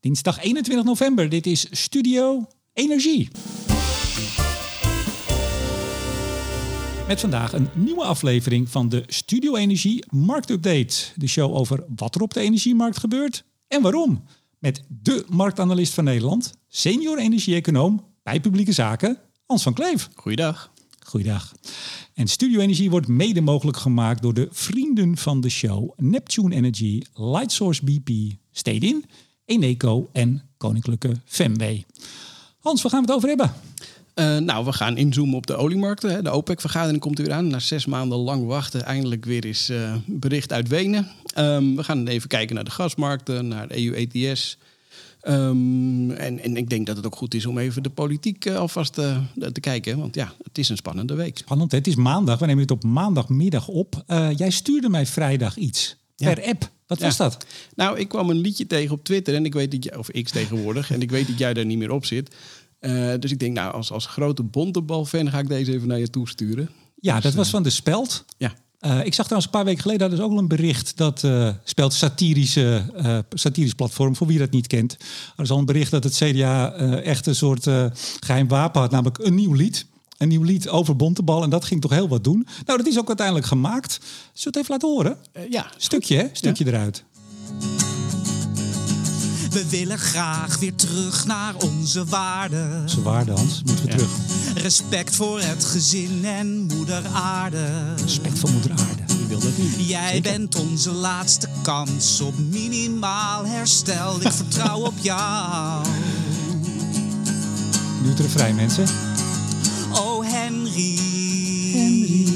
[0.00, 1.28] Dinsdag 21 november.
[1.28, 3.28] Dit is Studio Energie.
[7.06, 10.96] Met vandaag een nieuwe aflevering van de Studio Energie Marktupdate.
[11.14, 14.24] De show over wat er op de energiemarkt gebeurt en waarom.
[14.58, 20.08] Met de marktanalist van Nederland, senior energie-econoom bij publieke zaken, Hans van Kleef.
[20.14, 20.72] Goeiedag.
[21.06, 21.54] Goeiedag.
[22.14, 27.02] En Studio Energie wordt mede mogelijk gemaakt door de vrienden van de show Neptune Energy,
[27.14, 28.10] Lightsource BP,
[28.50, 29.04] Stedin,
[29.50, 31.84] Eneco en Koninklijke Femway.
[32.58, 33.52] Hans, waar gaan we het over hebben?
[34.14, 36.24] Uh, nou, we gaan inzoomen op de oliemarkten.
[36.24, 37.46] De OPEC-vergadering komt er weer aan.
[37.46, 41.08] Na zes maanden lang wachten, eindelijk weer eens uh, bericht uit Wenen.
[41.38, 44.58] Um, we gaan even kijken naar de gasmarkten, naar de EU-ETS.
[45.22, 48.56] Um, en, en, ik denk dat het ook goed is om even de politiek uh,
[48.56, 49.20] alvast te,
[49.52, 49.98] te kijken.
[49.98, 51.38] Want ja, het is een spannende week.
[51.38, 52.38] Spannend, het is maandag.
[52.38, 54.04] We nemen het op maandagmiddag op.
[54.36, 56.70] jij stuurde mij vrijdag iets per app.
[56.90, 57.46] Wat was dat?
[57.74, 60.30] Nou, ik kwam een liedje tegen op Twitter en ik weet dat jij, of X
[60.30, 62.34] tegenwoordig, en ik weet dat jij daar niet meer op zit.
[62.80, 66.10] Uh, dus ik denk, nou, als, als grote bontebal-fan ga ik deze even naar je
[66.10, 66.70] toe sturen.
[67.00, 68.24] Ja, dus, dat was van de Speld.
[68.38, 68.54] Ja.
[68.80, 71.22] Uh, ik zag trouwens een paar weken geleden hadden ze ook al een bericht dat
[71.22, 74.96] uh, Speld satirische, uh, satirisch platform, voor wie dat niet kent.
[75.36, 77.66] Er is al een bericht dat het CDA echt een soort
[78.20, 79.86] geheim wapen had, namelijk een nieuw lied.
[80.20, 82.46] Een nieuw lied over bontebal en dat ging toch heel wat doen.
[82.66, 83.92] Nou, dat is ook uiteindelijk gemaakt.
[83.92, 85.16] Zullen we het even laten horen?
[85.50, 85.66] ja.
[85.76, 86.26] Stukje, hè?
[86.32, 86.70] Stukje ja.
[86.70, 87.04] eruit.
[89.50, 92.80] We willen graag weer terug naar onze waarden.
[92.82, 93.62] Onze waarden, Hans.
[93.64, 93.96] Moeten we Ja.
[93.96, 94.10] terug.
[94.54, 97.94] Respect voor het gezin en moeder aarde.
[98.02, 99.02] Respect voor moeder aarde.
[99.16, 99.88] Wie wil dat niet?
[99.88, 100.30] Jij Zeker.
[100.32, 104.20] bent onze laatste kans op minimaal herstel.
[104.20, 105.84] Ik vertrouw op jou.
[108.02, 108.84] Nu het refrein, mensen.
[111.72, 112.26] Henry.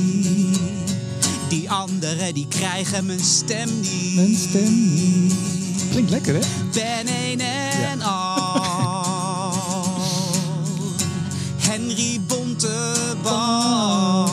[1.49, 4.15] Die anderen die krijgen mijn stem niet.
[4.15, 5.35] Mijn stem niet.
[5.91, 6.41] Klinkt lekker, hè?
[6.73, 9.93] Ben een en al.
[11.59, 14.27] Henry Bontebal.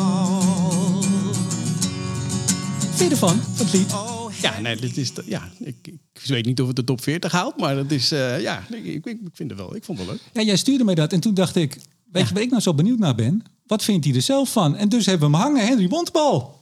[2.80, 3.94] Vind je ervan, van het lied?
[3.94, 7.32] Oh, Ja, nee, dit is, ja ik, ik weet niet of het de top 40
[7.32, 10.08] haalt, maar dat is, eh, ja, ik, ik, ik vind het wel, ik vond het
[10.08, 10.26] wel leuk.
[10.34, 11.78] Ja, jij stuurde mij dat en toen dacht ik,
[12.12, 13.44] weet je waar ik nou zo benieuwd naar ben?
[13.66, 14.76] Wat vindt hij er zelf van?
[14.76, 16.60] En dus hebben we hem hangen, Henry Bontebal.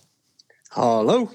[0.67, 1.29] Hallo.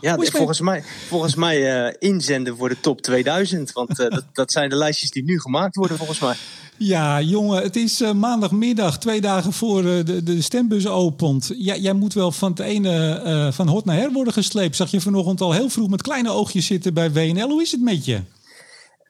[0.00, 3.72] Ja, is volgens mij, volgens mij eh, inzenden voor de top 2000.
[3.72, 6.34] Want eh, dat, dat zijn de lijstjes die nu gemaakt worden, volgens mij.
[6.78, 11.52] Ja, jongen, het is eh, maandagmiddag, twee dagen voor de, de stembus opent.
[11.56, 14.76] Ja, jij moet wel van het ene van hot naar her worden gesleept.
[14.76, 17.48] Zag je vanochtend al heel vroeg met kleine oogjes zitten bij WNL.
[17.48, 18.20] Hoe is het met je?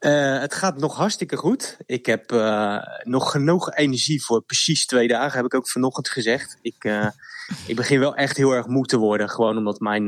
[0.07, 1.77] Eh, het gaat nog hartstikke goed.
[1.87, 6.59] Ik heb eh, nog genoeg energie voor precies twee dagen, heb ik ook vanochtend gezegd.
[6.63, 7.09] Ik, eh,
[7.67, 9.31] ik begin wel echt heel erg moe te worden.
[9.31, 10.07] Gewoon omdat mijn,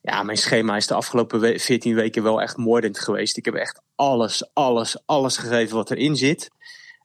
[0.00, 3.36] ja, mijn schema is de afgelopen we- 14 weken wel echt moordend geweest.
[3.36, 6.48] Ik heb echt alles, alles, alles gegeven wat erin zit.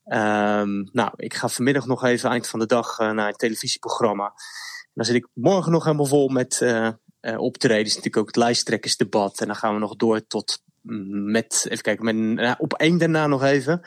[0.05, 4.33] Ehm, nou, ik ga vanmiddag nog even eind van de dag naar een televisieprogramma.
[4.93, 6.61] Dan zit ik morgen nog helemaal vol met
[7.37, 7.89] optredens.
[7.89, 9.41] Natuurlijk ook het lijsttrekkersdebat.
[9.41, 13.27] En dan gaan we nog door tot met, even kijken, met, nou, op één daarna
[13.27, 13.81] nog even.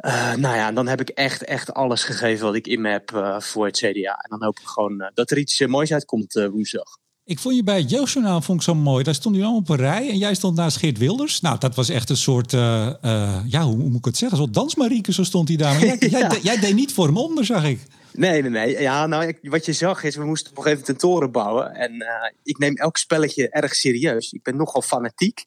[0.00, 3.12] Eh, nou ja, dan heb ik echt, echt alles gegeven wat ik in me heb
[3.14, 4.12] eh, voor het CDA.
[4.12, 6.96] En dan hoop ik gewoon eh, dat er iets moois uitkomt woensdag.
[7.24, 9.04] Ik vond je bij het Jeugdjournaal vond ik zo mooi.
[9.04, 11.40] Daar stond je allemaal op een rij en jij stond naast Geert Wilders.
[11.40, 14.38] Nou, dat was echt een soort, ja, hoe, hoe moet ik het zeggen?
[14.38, 15.72] Soort dansmarieke, zo stond hij daar.
[15.72, 16.36] Maar jij, jij, Ja.
[16.42, 17.80] jij deed niet voor hem onder, zag ik.
[18.12, 18.80] Nee, nee, nee.
[18.80, 21.74] Ja, nou, wat je zag is, we moesten op een gegeven moment een toren bouwen.
[21.74, 22.06] En
[22.42, 24.32] ik neem elk spelletje erg serieus.
[24.32, 25.44] Ik ben nogal fanatiek.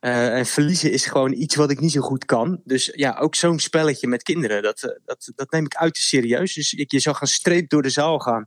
[0.00, 2.60] Eh, en verliezen is gewoon iets wat ik niet zo goed kan.
[2.64, 6.54] Dus ja, ook zo'n spelletje met kinderen, dat, eh, dat, dat neem ik uiterst serieus.
[6.54, 8.46] Dus ik, je zag een streep door de zaal gaan.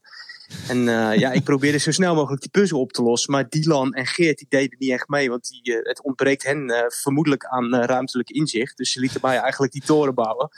[0.68, 3.32] En eh, ja, ik probeerde zo snel mogelijk die puzzel op te lossen.
[3.32, 5.30] Maar Dylan en Geert die deden niet echt mee.
[5.30, 8.78] Want die, het ontbreekt hen vermoedelijk aan ruimtelijk inzicht.
[8.78, 10.50] Dus ze lieten mij eigenlijk die toren bouwen.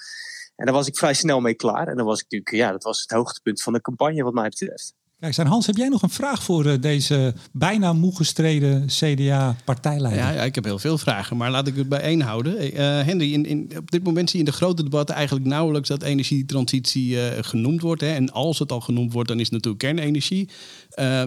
[0.56, 1.88] En daar was ik vrij snel mee klaar.
[1.88, 4.50] En dan was ik natuurlijk, ja, dat was het hoogtepunt van de campagne wat mij
[4.50, 4.94] betreft.
[5.34, 10.24] Zijn Hans, heb jij nog een vraag voor eh, deze bijna moe gestreden CDA-partijleider?
[10.24, 12.58] Ja, ja, ik heb heel veel vragen, maar laat ik het bij één houden.
[12.58, 15.90] Eh, Henry, in, in, op dit moment zie je in de grote debatten eigenlijk nauwelijks
[15.90, 18.02] dat energietransitie eh, genoemd wordt.
[18.02, 18.14] Hè.
[18.14, 20.50] En als het al genoemd wordt, dan is het natuurlijk kernenergie.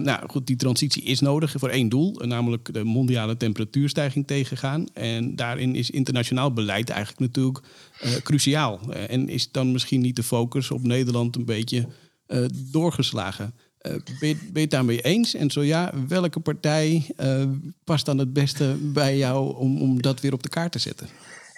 [0.03, 4.85] Nou goed, die transitie is nodig voor één doel, namelijk de mondiale temperatuurstijging tegengaan.
[4.93, 7.65] En daarin is internationaal beleid eigenlijk natuurlijk
[8.23, 8.79] cruciaal.
[9.07, 11.87] En is dan misschien niet de focus op Nederland een beetje
[12.71, 13.53] doorgeslagen?
[13.79, 15.33] Eh, ben, je, ben je het daarmee eens?
[15.33, 17.43] En zo ja, welke partij eh,
[17.83, 21.09] past dan het beste bij jou om, om dat weer op de kaart te zetten?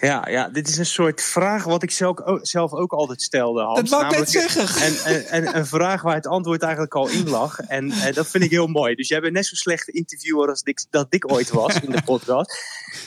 [0.01, 3.61] Ja, ja, dit is een soort vraag wat ik zelf ook, zelf ook altijd stelde.
[3.61, 3.79] Hans.
[3.79, 4.81] Dat wou ik net zeggen.
[4.81, 7.59] En, en, en een vraag waar het antwoord eigenlijk al in lag.
[7.59, 8.95] En eh, dat vind ik heel mooi.
[8.95, 12.01] Dus jij bent net zo slechte interviewer als Dick, dat Dick ooit was in de
[12.11, 12.57] podcast.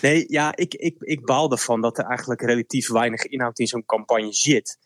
[0.02, 3.87] Nee, ja, ik, ik, ik baal ervan dat er eigenlijk relatief weinig inhoud in zo'n
[3.87, 4.78] campagne zit.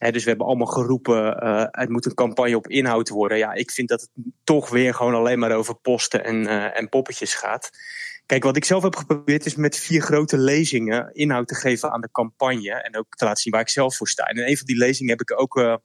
[0.00, 3.38] Dus we hebben allemaal geroepen, eh, het moet een campagne op inhoud worden.
[3.38, 4.10] Ja, ik vind dat het
[4.44, 7.70] toch weer gewoon alleen maar over posten en, eh, en poppetjes gaat.
[8.26, 12.00] Kijk, wat ik zelf heb geprobeerd is met vier grote lezingen inhoud te geven aan
[12.00, 12.82] de campagne.
[12.82, 14.24] En ook te laten zien waar ik zelf voor sta.
[14.24, 15.76] En in een van die lezingen heb ik ook, eh,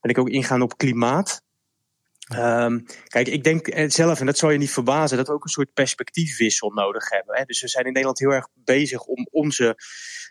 [0.00, 1.42] ben ik ook ingaan op klimaat.
[2.24, 5.44] Ehm, kijk, ik denk eh, zelf, en dat zal je niet verbazen, dat we ook
[5.44, 7.36] een soort perspectiefwissel nodig hebben.
[7.36, 7.44] Hè?
[7.44, 9.74] Dus we zijn in Nederland heel erg bezig om onze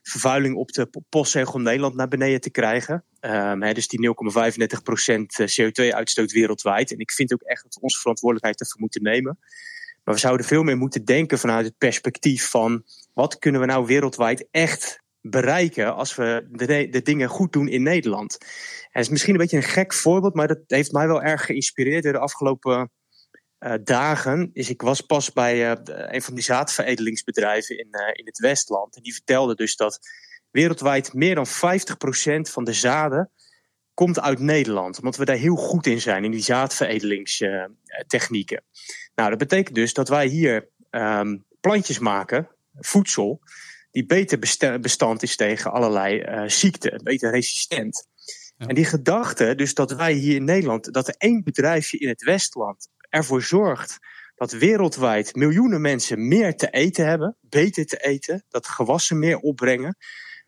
[0.02, 3.06] vervuiling op de postzegel Nederland naar beneden te krijgen.
[3.20, 6.92] Ehm, hè, dus die 0,35% CO2-uitstoot wereldwijd.
[6.92, 9.40] En ik vind ook echt dat we onze verantwoordelijkheid ervoor moeten nemen.
[10.04, 13.86] Maar we zouden veel meer moeten denken vanuit het perspectief van wat kunnen we nou
[13.86, 18.38] wereldwijd echt bereiken als we de, de dingen goed doen in Nederland.
[18.40, 18.48] En
[18.92, 22.04] het is misschien een beetje een gek voorbeeld, maar dat heeft mij wel erg geïnspireerd
[22.04, 22.92] de afgelopen
[23.60, 24.50] uh, dagen.
[24.54, 28.96] Is ik was pas bij uh, een van die zaadveredelingsbedrijven in, uh, in het Westland.
[28.96, 30.00] En die vertelde dus dat
[30.52, 31.50] wereldwijd meer dan 50%
[32.42, 33.32] van de zaden
[33.94, 34.98] komt uit Nederland.
[34.98, 38.64] Omdat we daar heel goed in zijn, in die zaadveredelingstechnieken.
[39.16, 43.42] Nou, dat betekent dus dat wij hier um, plantjes maken, voedsel,
[43.94, 44.40] die beter
[44.82, 48.08] bestand is tegen allerlei uh, ziekten, beter resistent.
[48.58, 48.68] Ja.
[48.68, 52.24] En die gedachte, dus dat wij hier in Nederland, dat er één bedrijfje in het
[52.24, 54.00] Westland ervoor zorgt
[54.36, 59.98] dat wereldwijd miljoenen mensen meer te eten hebben, beter te eten, dat gewassen meer opbrengen.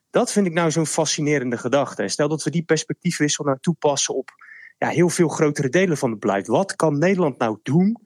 [0.09, 2.07] Dat vind ik nou zo'n fascinerende gedachte.
[2.07, 4.29] Stel dat we die perspectiefwissel nou toepassen op
[4.77, 6.47] ja, heel veel grotere delen van het beleid.
[6.47, 8.04] Wat kan Nederland nou doen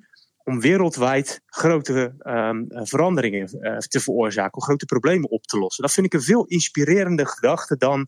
[0.50, 5.84] om wereldwijd grotere um, veranderingen uh, te veroorzaken, om grote problemen op te lossen.
[5.84, 8.08] Dat vind ik een veel inspirerende gedachte dan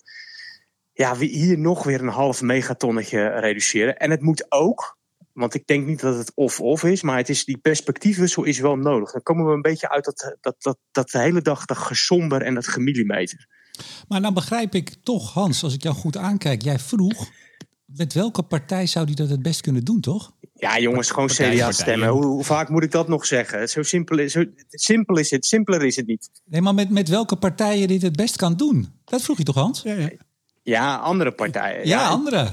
[0.94, 3.98] ja, hier nog weer een half megatonnetje reduceren.
[3.98, 4.98] En het moet ook,
[5.34, 8.76] want ik denk niet dat het of-of is, maar het is, die perspectiefwissel is wel
[8.76, 9.12] nodig.
[9.12, 12.42] Dan komen we een beetje uit dat, dat, dat, dat de hele dag dat gesomber
[12.42, 13.48] en dat gemillimeter.
[14.08, 17.30] Maar nou begrijp ik toch, Hans, als ik jou goed aankijk, jij vroeg
[17.86, 20.34] met welke partij zou die dat het best kunnen doen, toch?
[20.62, 22.08] Ja, jongens, gewoon CDA stemmen.
[22.08, 23.70] Hoe, hoe, vaak moet ik dat nog zeggen?
[23.70, 26.30] Zo simpel is, zo, simpel is het, simpeler is het niet.
[26.46, 28.94] Nee, maar met, met welke partijen dit het best kan doen?
[29.06, 29.82] Dat vroeg je toch, Hans?
[29.82, 30.10] Ja, ja.
[30.64, 31.88] ja andere partijen.
[31.88, 32.50] Ja, ja andere.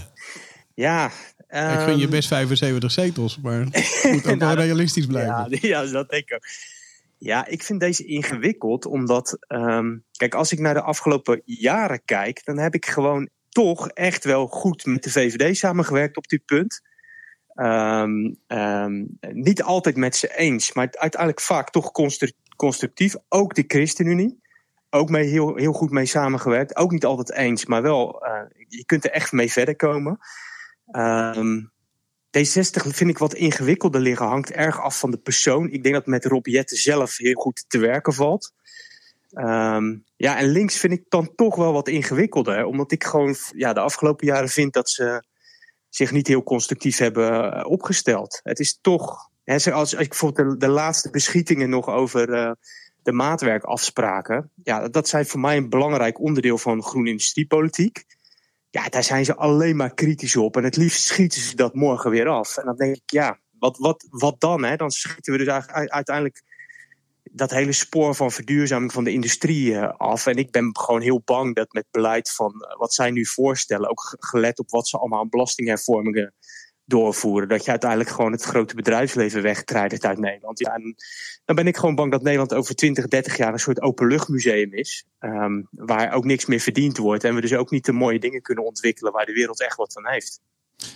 [0.75, 1.07] Ja.
[1.49, 3.59] Ik gun je best 75 zetels, maar
[4.03, 5.47] moet ook wel realistisch blijven.
[5.51, 6.45] Ja, ja, dat denk ik ook.
[7.19, 12.45] Ja, ik vind deze ingewikkeld, omdat, um, kijk, als ik naar de afgelopen jaren kijk,
[12.45, 16.81] dan heb ik gewoon toch echt wel goed met de VVD samengewerkt op dit punt.
[17.61, 21.91] Um, um, niet altijd met ze eens, maar uiteindelijk vaak toch
[22.57, 23.15] constructief.
[23.29, 24.41] Ook de ChristenUnie.
[24.91, 26.77] Ook mee heel, heel goed mee samengewerkt.
[26.77, 30.19] Ook niet altijd eens, maar wel, uh, je kunt er echt mee verder komen.
[30.91, 31.73] Um,
[32.39, 35.71] D60 vind ik wat ingewikkelder liggen, hangt erg af van de persoon.
[35.71, 38.53] Ik denk dat met Rob Jette zelf heel goed te werken valt.
[40.17, 42.65] Ja, en links vind ik dan toch wel wat ingewikkelder.
[42.65, 45.23] Omdat ik gewoon ja, de afgelopen jaren vind dat ze
[45.89, 48.41] zich niet heel constructief hebben uh, opgesteld.
[48.43, 52.51] Het is toch, hè, als, als ik bijvoorbeeld de, de laatste beschietingen nog over uh,
[53.03, 54.51] de maatwerkafspraken.
[54.63, 58.05] Ja, dat zijn voor mij een belangrijk onderdeel van groene industriepolitiek.
[58.71, 60.57] Ja, daar zijn ze alleen maar kritisch op.
[60.57, 62.57] En het liefst schieten ze dat morgen weer af.
[62.57, 64.65] En dan denk ik, ja, wat, wat, wat dan?
[64.65, 64.77] Hè?
[64.77, 66.43] Dan schieten we dus eigenlijk uiteindelijk
[67.39, 70.27] dat hele spoor van verduurzaming van de industrie uh, af.
[70.27, 73.91] En ik ben gewoon heel bang dat met beleid van uh, wat zij nu voorstellen,
[73.91, 76.35] ook gelet op wat ze allemaal aan belastinghervormingen
[76.85, 80.59] doorvoeren, dat je uiteindelijk gewoon het grote bedrijfsleven wegtreedt uit Nederland.
[80.59, 80.95] Ja, en
[81.45, 85.05] dan ben ik gewoon bang dat Nederland over 20, 30 jaar een soort openluchtmuseum is,
[85.21, 88.43] um, waar ook niks meer verdiend wordt en we dus ook niet de mooie dingen
[88.43, 90.41] kunnen ontwikkelen waar de wereld echt wat van heeft.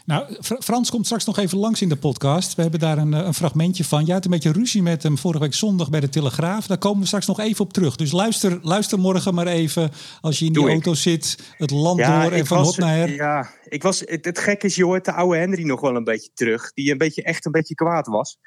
[0.04, 2.54] Nou, Frans komt straks nog even langs in de podcast.
[2.54, 4.06] We hebben daar een, een fragmentje van.
[4.06, 6.66] Je had een beetje ruzie met hem vorige week zondag bij de Telegraaf.
[6.66, 7.96] Daar komen we straks nog even op terug.
[7.96, 10.98] Dus luister, luister morgen maar even als je in die Doe auto ik.
[10.98, 11.54] zit.
[11.56, 13.14] Het land ja, door en van was, hot naar her.
[13.14, 16.04] Ja, ik was, het, het gek is, je hoort de oude Henry nog wel een
[16.04, 16.72] beetje terug.
[16.72, 18.38] Die een beetje, echt een beetje kwaad was.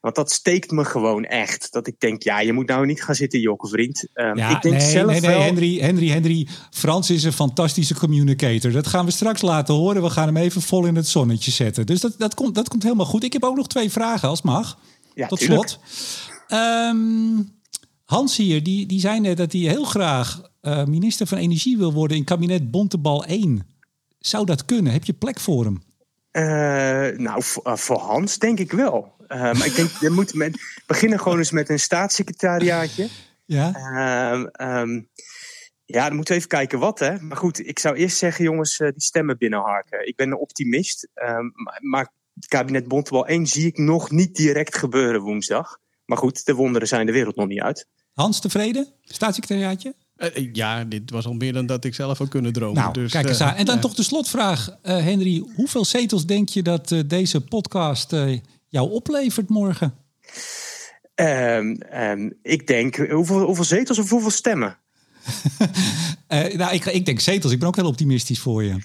[0.00, 1.72] Want dat steekt me gewoon echt.
[1.72, 4.08] Dat ik denk, ja, je moet nou niet gaan zitten jokken, vriend.
[4.14, 5.40] Um, Ja, ik denk nee, zelf nee, nee, wel...
[5.40, 6.48] Henry, Henry, Henry.
[6.70, 8.72] Frans is een fantastische communicator.
[8.72, 10.02] Dat gaan we straks laten horen.
[10.02, 11.86] We gaan hem even vol in het zonnetje zetten.
[11.86, 13.24] Dus dat, dat, komt, dat komt helemaal goed.
[13.24, 14.78] Ik heb ook nog twee vragen, als mag.
[15.14, 15.68] Ja, Tot tuurlijk.
[15.68, 15.80] slot.
[16.46, 17.42] Ehm,
[18.04, 21.92] Hans hier, die, die zei net dat hij heel graag eh, minister van Energie wil
[21.92, 23.66] worden in kabinet Bontebal 1.
[24.18, 24.92] Zou dat kunnen?
[24.92, 25.82] Heb je plek voor hem?
[26.32, 29.16] Uh, nou, voor, uh, voor Hans denk ik wel.
[29.28, 33.08] Uh, maar ik denk, je moet met, beginnen gewoon eens met een staatssecretariaatje.
[33.44, 34.32] Ja.
[34.32, 35.08] Um, um,
[35.84, 37.20] Ja, dan moeten we even kijken wat, hè.
[37.20, 40.08] Maar goed, ik zou eerst zeggen, jongens, eh, die stemmen binnenharken.
[40.08, 41.08] Ik ben een optimist.
[41.14, 45.78] ehm, maar- maar het kabinet Bontebal 1 zie ik nog niet direct gebeuren woensdag.
[46.04, 47.86] Maar goed, de wonderen zijn de wereld nog niet uit.
[48.12, 48.86] Hans, tevreden?
[49.02, 49.94] Staatssecretariaatje?
[50.16, 52.82] Eh, eh, ja, dit was al meer dan dat ik zelf had kunnen dromen.
[52.82, 53.54] Nou, dus, kijk eens eh, aan.
[53.54, 55.44] En dan toch de slotvraag, eh, Henry.
[55.54, 59.94] Hoeveel zetels denk je dat eh, deze podcast eh, jou oplevert morgen?
[61.14, 64.76] Ehm, ehm, ik denk, hoeveel, hoeveel zetels of hoeveel stemmen?
[66.28, 67.52] Eh, nou, ik, ik denk zetels.
[67.52, 68.78] Ik ben ook heel optimistisch voor je.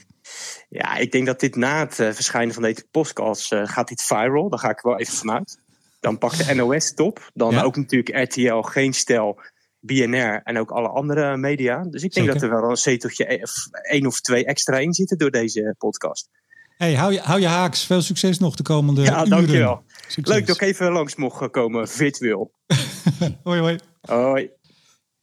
[0.70, 4.02] Ja, ik denk dat dit na het eh, verschijnen van deze podcast eh, gaat dit
[4.02, 4.50] viral.
[4.50, 5.60] Daar ga ik wel even vanuit.
[6.00, 7.32] Dan pakt de NOS top.
[7.34, 7.62] Dan Ja.
[7.64, 9.40] ook natuurlijk RTL, Geen Stel,
[9.80, 11.84] BNR en ook alle andere media.
[11.84, 12.34] Dus ik denk Zeker.
[12.34, 16.30] dat er wel een zeteltje of één of twee extra in zitten door deze podcast.
[16.78, 17.84] Hey, hou, je, hou je haaks.
[17.84, 19.30] Veel succes nog de komende Ja, uren.
[19.30, 19.84] dankjewel.
[20.08, 20.36] Succes.
[20.36, 22.52] Leuk dat ik even langs mocht komen, virtueel.
[23.44, 23.80] Hoi, hoi.
[24.02, 24.50] Hoi.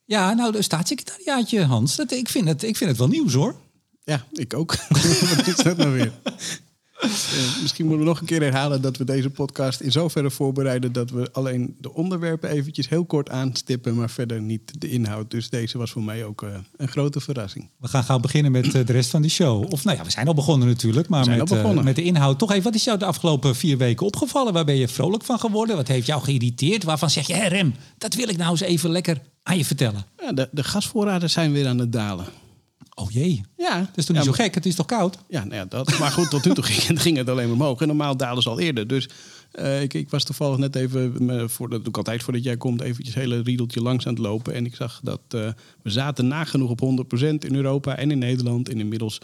[0.05, 1.95] Ja, nou, de staatssecretariaatje, Hans.
[1.95, 3.55] Dat, ik, vind het, ik vind het wel nieuws, hoor.
[4.03, 4.75] Ja, ik ook.
[5.35, 6.11] Wat is dat nou weer?
[7.01, 10.91] Eh, misschien moeten we nog een keer herhalen dat we deze podcast in zoverre voorbereiden
[10.91, 15.31] dat we alleen de onderwerpen eventjes heel kort aanstippen, maar verder niet de inhoud.
[15.31, 17.69] Dus deze was voor mij ook eh, een grote verrassing.
[17.77, 19.71] We gaan gauw beginnen met eh, de rest van de show.
[19.71, 21.09] Of nou ja, we zijn al begonnen natuurlijk.
[21.09, 21.83] Maar met, begonnen.
[21.83, 22.39] met de inhoud.
[22.39, 24.53] Toch even, wat is jou de afgelopen vier weken opgevallen?
[24.53, 25.75] Waar ben je vrolijk van geworden?
[25.75, 26.83] Wat heeft jou geïrriteerd?
[26.83, 30.05] Waarvan zeg je, hé Rem, dat wil ik nou eens even lekker aan je vertellen.
[30.19, 32.25] Ja, de, de gasvoorraden zijn weer aan het dalen.
[32.95, 34.55] Oh jee, Ja, dat is toch ja, niet zo gek?
[34.55, 35.17] Het is toch koud?
[35.29, 35.99] Ja, nou ja, dat.
[35.99, 37.81] Maar goed, tot nu toe ging, ging het alleen maar omhoog.
[37.81, 38.87] En normaal dalen ze al eerder.
[38.87, 39.09] Dus
[39.51, 42.57] eh, ik, ik was toevallig net even, me- voor, dat doe ik altijd voordat jij
[42.57, 44.53] komt, eventjes een hele riedeltje langs aan het lopen.
[44.53, 45.39] En ik zag dat eh,
[45.81, 48.69] we zaten nagenoeg op 100% in Europa en in Nederland.
[48.69, 49.17] En inmiddels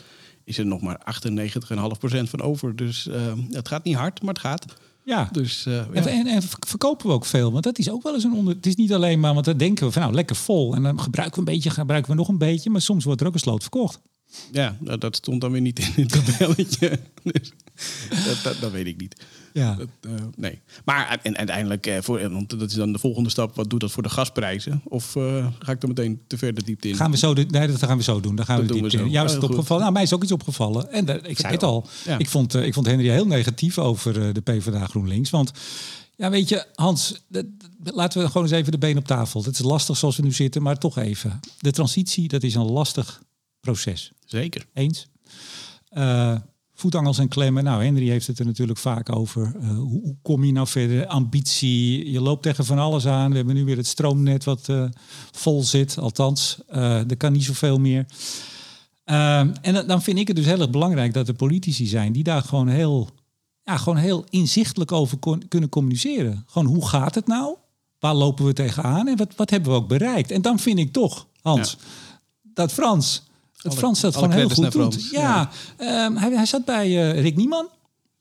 [0.43, 2.75] is er nog maar 98,5% van over.
[2.75, 3.21] Dus eh,
[3.51, 4.65] het gaat niet hard, maar het gaat.
[5.07, 5.29] Ja.
[5.31, 6.05] Dus eh, ja.
[6.05, 7.51] En, en verkopen we ook veel?
[7.51, 8.55] Want dat is ook wel eens een onder.
[8.55, 10.75] Het is niet alleen maar, want dan denken we van nou lekker vol.
[10.75, 12.69] En dan gebruiken we een beetje, gebruiken we nog een beetje.
[12.69, 13.99] Maar soms wordt er ook een sloot verkocht.
[14.51, 16.99] ja, nou, dat stond dan weer niet in het tabelletje.
[17.23, 17.51] dus
[18.25, 19.25] dat, dat, dat weet ik niet.
[19.57, 19.75] Ja.
[19.75, 20.59] Dat, eh, nee.
[20.85, 23.55] Maar en, uiteindelijk, eh, voor, want dat is dan de volgende stap.
[23.55, 24.81] Wat doet dat voor de gasprijzen?
[24.83, 26.95] Of eh, ga ik er meteen te ver de diepte in?
[26.95, 28.35] Gaan we zo, de, nee, dat gaan we zo doen.
[28.35, 29.09] Dan gaan Dat we doen we in.
[29.09, 29.81] Jou is het opgevallen.
[29.81, 30.91] Nou, mij is ook iets opgevallen.
[30.91, 31.87] En ik zei het al.
[32.05, 32.17] Ja.
[32.17, 35.29] Ik, vond, ik vond Henry heel negatief over de PvdA GroenLinks.
[35.29, 35.51] Want
[36.15, 37.45] ja, weet je, Hans, dat-
[37.77, 39.43] dat- laten we gewoon eens even de been op tafel.
[39.43, 41.39] Het is lastig zoals we nu zitten, maar toch even.
[41.59, 43.21] De transitie, dat is een lastig
[43.59, 44.11] proces.
[44.25, 44.65] Zeker.
[44.73, 45.07] Eens.
[46.79, 47.63] Voetangels en klemmen.
[47.63, 49.55] Nou, Henry heeft het er natuurlijk vaak over.
[49.61, 51.07] Eh, hoe, hoe kom je nou verder?
[51.07, 52.11] Ambitie.
[52.11, 53.29] Je loopt tegen van alles aan.
[53.29, 54.85] We hebben nu weer het stroomnet wat eh,
[55.31, 55.97] vol zit.
[55.97, 58.05] Althans, eh, er kan niet zoveel meer.
[59.03, 62.23] Ehm, en dan- vind ik het dus heel erg belangrijk dat er politici zijn die
[62.23, 63.09] daar gewoon heel,
[63.63, 66.43] ja, gewoon heel inzichtelijk over kon- kunnen communiceren.
[66.47, 67.55] Gewoon hoe gaat het nou?
[67.99, 69.07] Waar lopen we tegenaan?
[69.07, 70.31] En wat, wat hebben we ook bereikt?
[70.31, 71.77] En dan vind ik toch, Hans,
[72.41, 73.23] dat Frans,
[73.61, 75.09] Alle- Frans dat alle gewoon heel goed doet.
[75.11, 77.67] Ja, ehm, hij, hij zat bij eh, Rick Nieman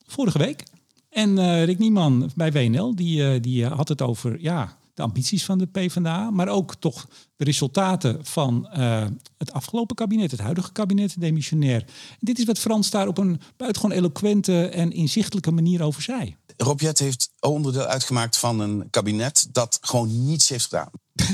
[0.07, 0.63] vorige week.
[1.11, 5.45] En eh, Rick Nieman bij WNL, die, eh, die had het over ja, de ambities
[5.45, 9.05] van de PvdA, maar ook toch de resultaten van eh,
[9.39, 11.81] het afgelopen kabinet, het huidige kabinet, demissionair.
[12.11, 16.37] En dit is wat Frans daar op een buitengewoon eloquente en inzichtelijke manier over zei.
[16.57, 20.91] Rob Jet heeft onderdeel uitgemaakt van een kabinet dat gewoon niets heeft gedaan.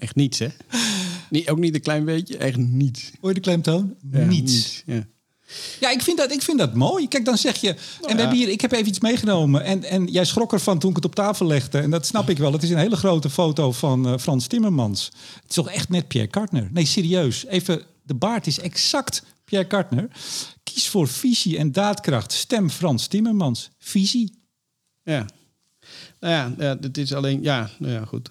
[0.00, 0.48] Echt niets, hè?
[1.30, 3.10] niet, ook niet een klein beetje, echt niets.
[3.20, 3.94] Hoor je de klemtoon?
[4.12, 4.82] Ja, Niets.
[4.86, 5.06] Ja.
[5.80, 7.08] Ja, ik vind, dat, ik vind dat mooi.
[7.08, 7.68] Kijk, dan zeg je.
[7.68, 8.16] en we ja.
[8.16, 9.64] hebben hier, ik heb even iets meegenomen.
[9.64, 11.78] En, en jij schrok ervan toen ik het op tafel legde.
[11.78, 12.52] En dat snap ik wel.
[12.52, 15.04] Het is een hele grote foto van eh, Frans Timmermans.
[15.34, 16.68] Het is toch echt net Pierre Kartner?
[16.72, 17.46] Nee, serieus.
[17.46, 20.08] Even, de baard is exact Pierre Kartner.
[20.62, 22.32] Kies voor visie en daadkracht.
[22.32, 23.70] Stem Frans Timmermans.
[23.78, 24.38] Visie.
[25.02, 25.26] Ja.
[26.20, 27.42] Nou ja, ja, het is alleen...
[27.42, 28.28] Ja, nou ja, goed.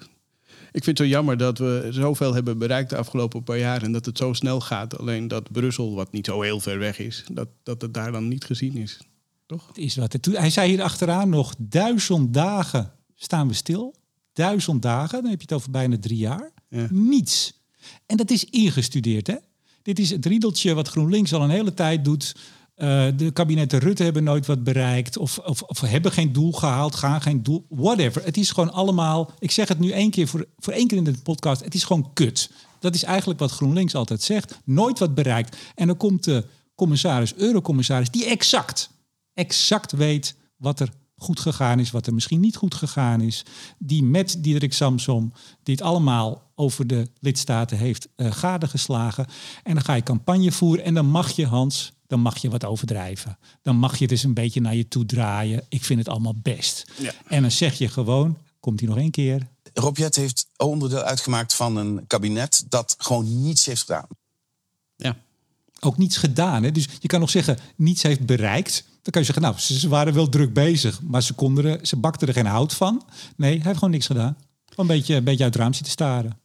[0.71, 3.83] Ik vind het zo jammer dat we zoveel hebben bereikt de afgelopen paar jaar...
[3.83, 4.97] en dat het zo snel gaat.
[4.97, 7.23] Alleen dat Brussel, wat niet zo heel ver weg is...
[7.31, 8.99] dat, dat het daar dan niet gezien is.
[9.45, 9.67] Toch?
[9.67, 10.17] Het is wat.
[10.31, 13.95] Hij zei hier achteraan nog duizend dagen staan we stil.
[14.33, 16.51] Duizend dagen, dan heb je het over bijna drie jaar.
[16.69, 16.87] Ja.
[16.89, 17.53] Niets.
[18.05, 19.35] En dat is ingestudeerd, hè?
[19.81, 22.35] Dit is het riedeltje wat GroenLinks al een hele tijd doet.
[22.79, 25.17] Eh, de kabinetten Rutte hebben nooit wat bereikt.
[25.17, 27.65] Of, of, of hebben geen doel gehaald, gaan geen doel.
[27.69, 28.23] Whatever.
[28.23, 29.31] Het is gewoon allemaal.
[29.39, 31.63] Ik zeg het nu één keer voor, voor één keer in de podcast.
[31.63, 32.51] Het is gewoon kut.
[32.79, 34.59] Dat is eigenlijk wat GroenLinks altijd zegt.
[34.63, 35.57] Nooit wat bereikt.
[35.75, 36.45] En dan komt de
[36.75, 38.89] commissaris, eurocommissaris, die exact,
[39.33, 43.45] exact weet wat er goed gegaan is, wat er misschien niet goed gegaan is.
[43.77, 45.33] Die met Diederik Samsom
[45.63, 49.25] dit allemaal over de lidstaten heeft eh gadegeslagen.
[49.63, 52.65] En dan ga je campagne voeren en dan mag je, Hans, dan mag je wat
[52.65, 53.37] overdrijven.
[53.61, 55.65] Dan mag je dus een beetje naar je toe draaien.
[55.69, 56.91] Ik vind het allemaal best.
[56.97, 57.11] Ja.
[57.27, 59.47] En dan zeg je gewoon, Komt hij nog één keer?
[59.73, 64.07] Rob Jet heeft onderdeel uitgemaakt van een kabinet dat gewoon niets heeft gedaan.
[64.95, 65.17] Ja.
[65.79, 66.63] Ook niets gedaan.
[66.63, 66.71] Hè?
[66.71, 68.83] Dus je kan nog zeggen, niets heeft bereikt.
[69.01, 71.01] Dan kan je zeggen, nou, ze, waren wel druk bezig.
[71.01, 73.03] Maar ze, konden er, ze bakten er geen hout van.
[73.35, 74.37] Nee, hij heeft gewoon niks gedaan.
[74.65, 76.39] Gewoon een beetje, een beetje uit het raam zitten staren.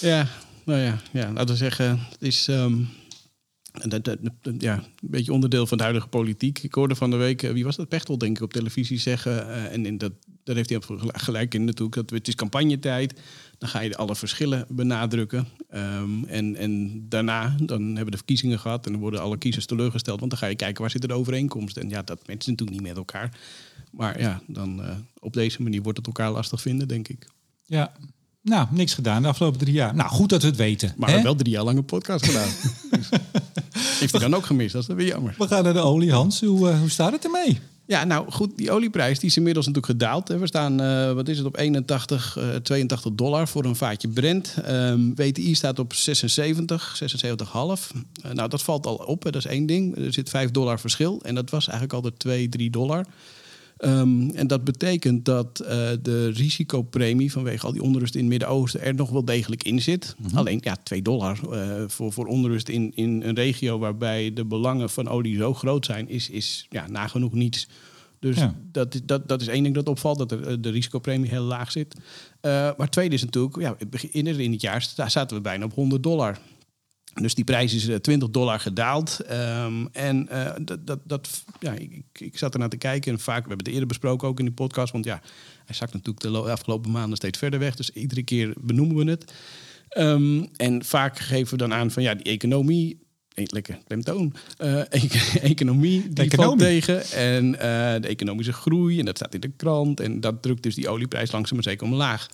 [0.00, 0.28] Ja,
[0.64, 2.84] nou ja, ja laten we zeggen, het is ehm,
[3.72, 4.18] dat,
[4.58, 6.58] ja, een beetje onderdeel van de huidige politiek.
[6.58, 9.48] Ik hoorde van de week, eh, wie was dat, Pechtel denk ik, op televisie zeggen.
[9.48, 10.12] eh, en in dat,
[10.44, 10.80] daar heeft hij
[11.12, 11.94] gelijk in natuurlijk.
[11.94, 13.20] Dat het is campagnetijd.
[13.58, 15.48] Dan ga je alle verschillen benadrukken.
[15.68, 18.86] Ehm, en, en daarna, dan hebben we de verkiezingen gehad.
[18.86, 20.18] En dan worden alle kiezers teleurgesteld.
[20.18, 21.82] Want dan ga je kijken, waar zitten de overeenkomsten?
[21.82, 23.38] En ja, dat mensen natuurlijk niet met elkaar.
[23.90, 27.26] Maar ja, dan eh, op deze manier wordt het elkaar lastig vinden, denk ik.
[27.64, 27.92] Ja,
[28.42, 29.94] nou, niks gedaan de afgelopen drie jaar.
[29.94, 30.88] Nou, goed dat we het weten.
[30.88, 31.12] Maar we hè?
[31.12, 32.48] hebben wel drie jaar lang een podcast gedaan.
[32.90, 33.08] Dus,
[33.98, 34.72] heeft hij dan ook gemist?
[34.72, 35.34] Dat is weer jammer.
[35.38, 36.40] We gaan naar de olie, Hans.
[36.40, 37.60] Hoe, eh, hoe staat het ermee?
[37.86, 40.28] Ja, nou goed, die olieprijs die is inmiddels natuurlijk gedaald.
[40.28, 44.54] We staan, eh, wat is het, op 81, eh 82 dollar voor een vaatje Brent.
[44.64, 47.90] Ehm, WTI staat op 76, 76,5.
[48.22, 49.30] Eh, nou, dat valt al op, hè.
[49.30, 49.96] dat is één ding.
[49.96, 53.06] Er zit 5 dollar verschil en dat was eigenlijk altijd 2, 3 dollar.
[53.82, 58.80] Ehm, en dat betekent dat eh, de risicopremie vanwege al die onrust in het Midden-Oosten
[58.80, 60.16] er nog wel degelijk in zit.
[60.34, 64.90] Alleen ja, 2 dollar eh, voor, voor onrust in, in een regio waarbij de belangen
[64.90, 67.68] van olie zo groot zijn, is, is ja, nagenoeg niets.
[68.18, 68.54] Dus Ja.
[68.72, 71.70] dat, dat, dat is één ding dat opvalt, dat er, eh, de risicopremie heel laag
[71.72, 71.94] zit.
[72.40, 73.76] Eh, maar tweede is natuurlijk, ja,
[74.10, 76.38] in het jaar zaten we bijna op 100 dollar.
[77.14, 79.20] Dus die prijs is eh, 20 dollar gedaald.
[79.20, 83.42] Ehm, en eh, dat, dat, dat, ja, ik, ik- zat ernaar te kijken en vaak,
[83.42, 85.20] we hebben het eerder besproken ook in die podcast, want ja,
[85.64, 87.76] hij zakt natuurlijk de lo- afgelopen maanden steeds verder weg.
[87.76, 89.32] Dus iedere keer benoemen we het.
[89.88, 93.00] Ehm, en vaak geven we dan aan van ja, die economie.
[93.34, 94.34] eh, Lekker klemtoon.
[94.58, 94.84] Eh, e-
[95.52, 96.36] economie die Economie.
[96.46, 97.02] valt tegen.
[97.10, 98.98] En eh, de economische groei.
[98.98, 100.00] En dat staat in de krant.
[100.00, 102.28] En dat drukt dus die olieprijs langzaam maar zeker omlaag.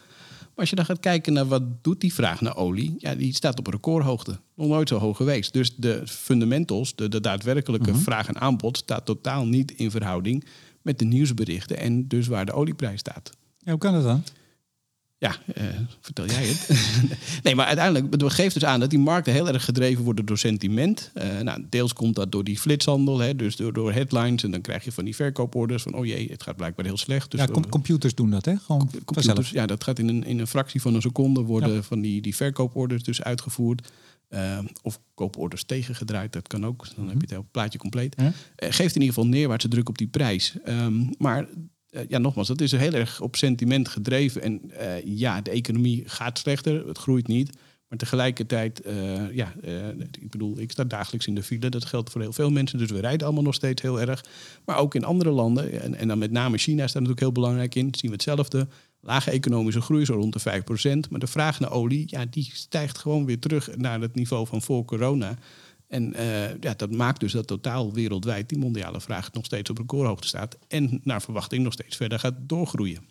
[0.58, 3.34] Maar als je dan gaat kijken naar wat doet die vraag naar olie, ja, die
[3.34, 4.38] staat op recordhoogte.
[4.54, 5.52] Nog nooit zo hoog geweest.
[5.52, 10.44] Dus de fundamentals, de, de daadwerkelijke vraag en aanbod, staat totaal niet in verhouding
[10.82, 13.30] met de nieuwsberichten en dus waar de olieprijs staat.
[13.58, 14.22] Ja, hoe kan dat dan?
[15.20, 15.64] Ja, eh,
[16.00, 16.68] vertel jij het.
[17.44, 21.10] nee, maar uiteindelijk geeft dus aan dat die markten heel erg gedreven worden door sentiment.
[21.14, 24.42] Eh, nou, deels komt dat door die flitshandel, hè, dus door, door headlines.
[24.42, 27.30] En dan krijg je van die verkooporders van, oh jee, het gaat blijkbaar heel slecht.
[27.30, 28.56] Dus ja, com- computers doen dat, hè?
[28.56, 32.00] Gewoon computers, ja, dat gaat in een, in een fractie van een seconde worden van
[32.00, 33.92] die, die verkooporders dus uitgevoerd.
[34.28, 36.86] Eh, of kooporders tegengedraaid, dat kan ook.
[36.96, 38.14] Dan heb je het hele plaatje compleet.
[38.56, 40.54] Geeft in ieder geval neerwaartse druk op die prijs.
[40.64, 41.48] Ehm, maar
[41.90, 44.42] eh, ja, nogmaals, dat is heel erg op sentiment gedreven.
[44.42, 47.56] En eh, ja, de economie gaat slechter, het groeit niet.
[47.88, 49.54] Maar tegelijkertijd, eh, ja,
[50.20, 51.68] ik bedoel, ik sta dagelijks in de file.
[51.68, 52.78] Dat geldt voor heel veel mensen.
[52.78, 54.24] Dus we rijden allemaal nog steeds heel erg.
[54.64, 57.74] Maar ook in andere landen, en, en dan met name China staat natuurlijk heel belangrijk
[57.74, 58.68] in, zien we hetzelfde.
[59.00, 60.62] Lage economische groei, zo rond de
[61.06, 61.10] 5%.
[61.10, 64.62] Maar de vraag naar olie, ja, die stijgt gewoon weer terug naar het niveau van
[64.62, 65.38] voor corona.
[65.88, 69.78] En eh, ja, dat maakt dus dat totaal wereldwijd die mondiale vraag nog steeds op
[69.78, 70.56] recordhoogte staat.
[70.68, 73.02] En naar verwachting nog steeds verder gaat doorgroeien.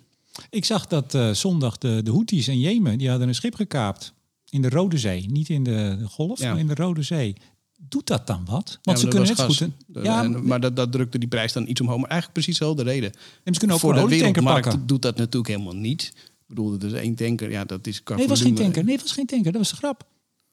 [0.49, 4.13] Ik zag dat eh, zondag de, de Houthis in Jemen, die hadden een schip gekaapt.
[4.49, 5.29] In de Rode Zee.
[5.29, 6.49] Niet in de, de Golf, Ja.
[6.51, 7.35] maar in de Rode Zee.
[7.79, 8.79] Doet dat dan wat?
[8.83, 9.45] Want Ja, ze kunnen dat gas.
[9.57, 9.59] goed...
[9.59, 11.99] een- De- ja, en- maar dat, dat drukte die prijs dan iets omhoog.
[11.99, 13.11] Maar eigenlijk precies dezelfde reden.
[13.43, 14.87] ze kunnen ook Voor de een wereldmarkt pakken.
[14.87, 16.13] doet dat natuurlijk helemaal niet.
[16.15, 17.51] Ik bedoel, het is één tanker.
[17.51, 18.83] Ja, dat is Nee, het was geen tanker.
[18.83, 19.51] Nee, het was geen tanker.
[19.51, 20.03] Dat was de grap.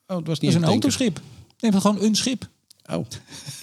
[0.07, 0.91] Oh, het was Dat niet was een tanker.
[0.91, 1.21] autoschip.
[1.61, 2.49] Nee, was gewoon een schip.
[2.93, 3.07] Oh,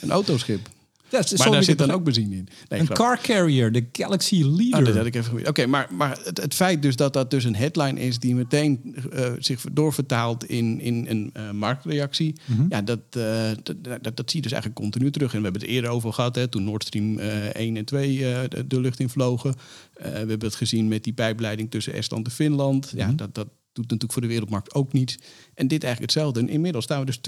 [0.02, 0.60] een autoschip.
[1.12, 2.48] Ja, het is- Maar daar zit dan ook benzine in.
[2.70, 4.80] Nee, Een car carrier, de Galaxy Leader.
[4.80, 5.48] Ah, dat had ik even.
[5.48, 8.96] Oké, maar, maar het, het feit dus dat dat dus een headline is die meteen
[9.12, 12.66] eh, zich doorvertaalt in, in een eh, marktreactie, Mhm.
[12.70, 15.32] ja, dat, eh, dat, dat, dat zie je dus eigenlijk continu terug.
[15.34, 18.34] En we hebben het eerder over gehad, hè, toen Nord Stream eh 1 en 2
[18.34, 19.56] eh, de, de lucht in vlogen.
[19.94, 22.92] We hebben het gezien met die pijpleiding tussen Estland en Finland.
[22.96, 25.18] Ja, dat, dat doet natuurlijk voor de wereldmarkt ook niets.
[25.54, 26.40] En dit eigenlijk hetzelfde.
[26.40, 27.20] En inmiddels staan we dus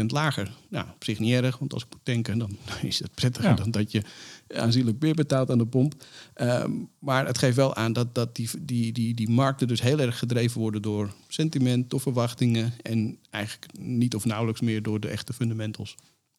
[0.00, 0.56] 20% lager.
[0.70, 3.54] Nou, op zich niet erg, want als ik moet tanken, dan is het prettiger Ja.
[3.56, 4.02] dan dat je
[4.48, 6.04] aanzienlijk meer betaalt aan de pomp.
[6.34, 10.00] Ehm, maar het geeft wel aan dat, dat die, die, die, die markten dus heel
[10.00, 12.72] erg gedreven worden door sentiment, door verwachtingen.
[12.82, 15.90] En eigenlijk niet of nauwelijks meer door de echte fundamentals.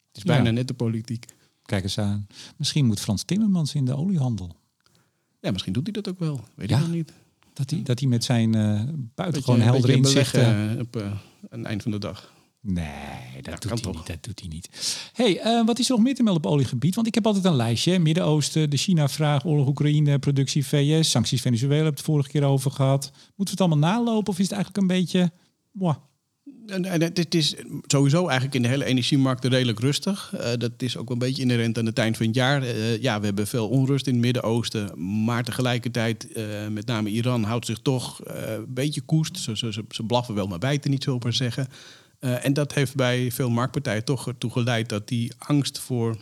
[0.08, 0.50] Het is bijna Ja.
[0.50, 1.24] net de politiek.
[1.62, 2.26] Kijk eens aan.
[2.56, 4.56] Misschien moet Frans Timmermans in de oliehandel.
[5.40, 6.44] Ja, misschien doet hij dat ook wel.
[6.54, 7.12] Weet Ja, ik nog niet.
[7.54, 8.80] Dat hij, dat hij met zijn eh
[9.14, 10.40] buitengewoon Beetje- heldere beetje inzichten...
[10.42, 11.12] beleggen op eh,
[11.50, 12.32] het eind van de dag.
[12.60, 12.84] Nee,
[13.42, 13.94] dat, doet hij toch?
[13.94, 14.68] niet, dat doet hij niet.
[15.12, 16.94] hey, eh, wat is er nog meer te melden op oliegebied?
[16.94, 17.98] Want ik heb altijd een lijstje.
[17.98, 23.10] Midden-Oosten, de China-vraag, oorlog Oekraïne, productie VS, sancties Venezuela, we het vorige keer over gehad.
[23.36, 25.32] Moeten we het allemaal nalopen of is het eigenlijk een beetje...
[25.70, 25.96] mwah?
[26.66, 27.54] En, en het, is
[27.86, 30.32] sowieso eigenlijk in de hele energiemarkt redelijk rustig.
[30.34, 32.62] Eh, dat is ook een beetje inherent aan het eind van het jaar.
[32.62, 35.24] Eh, ja, we hebben veel onrust in het Midden-Oosten.
[35.24, 39.38] Maar tegelijkertijd, eh, met name Iran, houdt zich toch een beetje koest.
[39.38, 41.68] Ze, ze, blaffen wel maar bijten, niet zo maar zeggen.
[42.18, 46.16] En dat heeft bij veel marktpartijen toch ertoe geleid dat die angst voor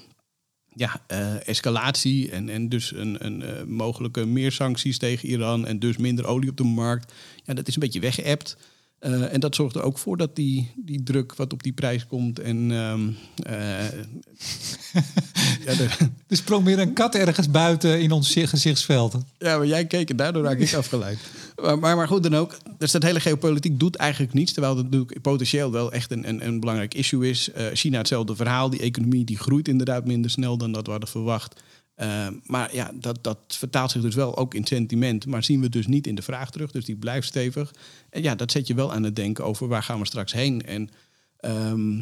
[0.75, 1.01] ja,
[1.45, 6.51] escalatie en, en dus een, een mogelijke meer sancties tegen Iran en dus minder olie
[6.51, 7.13] op de markt,
[7.45, 8.57] ja, dat is een beetje weggeëpt.
[9.01, 12.07] Eh, en dat zorgt er ook voor dat die, die druk wat op die prijs
[12.07, 13.09] komt en ehm,
[13.43, 13.85] eh,
[15.67, 15.89] ja, de-
[16.29, 19.15] Er sprong weer een kat ergens buiten in ons gezichtsveld.
[19.39, 21.19] Ja, maar jij keek en daardoor raak ik afgeleid.
[21.63, 22.57] Maar, maar, maar goed dan ook.
[22.79, 24.53] Dus dat hele geopolitiek doet eigenlijk niets.
[24.53, 27.51] Terwijl dat natuurlijk potentieel wel echt een, een, een belangrijk issue is.
[27.53, 28.71] Eh, China hetzelfde verhaal.
[28.71, 31.61] Die economie die groeit inderdaad minder snel dan dat we hadden verwacht.
[32.01, 35.27] Eh, maar ja, dat, dat vertaalt zich dus wel ook in sentiment.
[35.27, 36.71] Maar zien we dus niet in de vraag terug.
[36.71, 37.75] Dus die blijft stevig.
[38.11, 40.67] En ja, dat zet je wel aan het denken over waar gaan we straks heen.
[40.67, 40.91] En
[41.37, 41.97] ehm,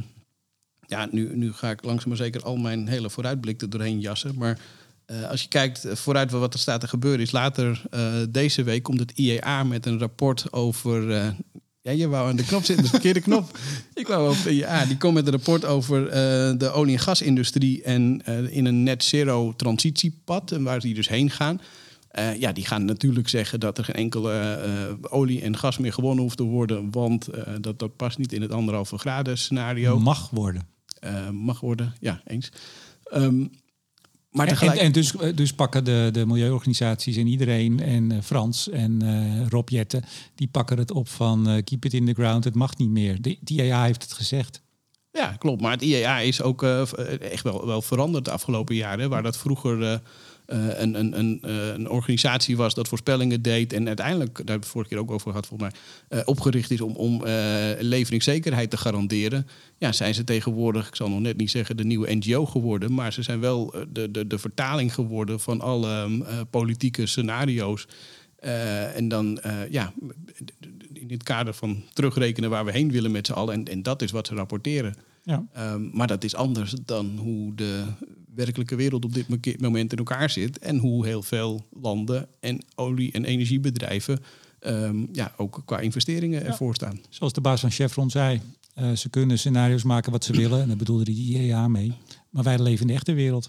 [0.86, 4.34] ja, nu, nu ga ik langzaam maar zeker al mijn hele vooruitblik doorheen jassen.
[4.36, 4.58] Maar
[5.04, 8.82] eh, als je kijkt vooruit wat er staat te gebeuren, is later eh, deze week
[8.82, 11.34] komt het IEA met een rapport over.
[11.88, 13.58] Eh, ja, je wou aan de knop zitten, de verkeerde knop.
[13.94, 14.84] Ik wou op de IEA.
[14.84, 16.12] Die komt met een rapport over eh,
[16.58, 21.08] de olie- en gasindustrie en eh, in een net zero transitiepad en waar die dus
[21.08, 21.60] heen gaan.
[22.08, 25.92] Eh, ja, die gaan natuurlijk zeggen dat er geen enkele eh, olie en gas meer
[25.92, 29.98] gewonnen hoeft te worden, want eh, dat, dat past niet in het anderhalve graden scenario.
[29.98, 30.66] Mag worden.
[31.00, 32.52] Eh, mag worden, ja, eens.
[33.04, 33.44] Ehm,
[34.30, 34.78] maar En, tegelijk...
[34.78, 39.46] en, en dus, dus pakken de, de milieuorganisaties en iedereen en eh, Frans en eh
[39.48, 42.76] Rob Jetten, die pakken het op van eh, keep it in the ground, het mag
[42.76, 43.22] niet meer.
[43.22, 44.62] De, de IAA heeft het gezegd.
[45.12, 45.60] Ja, klopt.
[45.60, 49.10] Maar het IEA is ook eh, eh, echt wel, wel veranderd de afgelopen jaren.
[49.10, 49.98] Waar dat vroeger eh, eh,
[50.48, 53.72] een, een, een, eh, een organisatie was dat voorspellingen deed.
[53.72, 55.80] En uiteindelijk, daar hebben we vorige keer ook over gehad volgens mij,
[56.18, 57.34] eh, opgericht is om, om eh,
[57.78, 59.46] leveringszekerheid te garanderen.
[59.78, 62.94] Ja, zijn ze tegenwoordig, ik zal nog net niet zeggen de nieuwe NGO geworden.
[62.94, 67.86] Maar ze zijn wel eh, de, de, de vertaling geworden van alle eh, politieke scenario's.
[68.38, 69.92] Eh, en dan, eh, ja,
[70.92, 73.54] in het kader van terugrekenen waar we heen willen met z'n allen.
[73.54, 74.94] En, en dat is wat ze rapporteren.
[75.28, 75.46] Ja.
[75.52, 77.84] Ehm, maar dat is anders dan hoe de
[78.34, 80.58] werkelijke wereld op dit moment in elkaar zit.
[80.58, 84.18] En hoe heel veel landen en olie- en energiebedrijven
[84.60, 87.00] ehm, ja, ook qua investeringen ervoor staan.
[87.08, 88.40] Zoals de baas van Chevron zei,
[88.74, 90.60] eh, ze kunnen scenario's maken wat ze willen.
[90.60, 91.92] En daar bedoelde de IAA mee.
[92.30, 93.48] Maar wij leven in de echte wereld.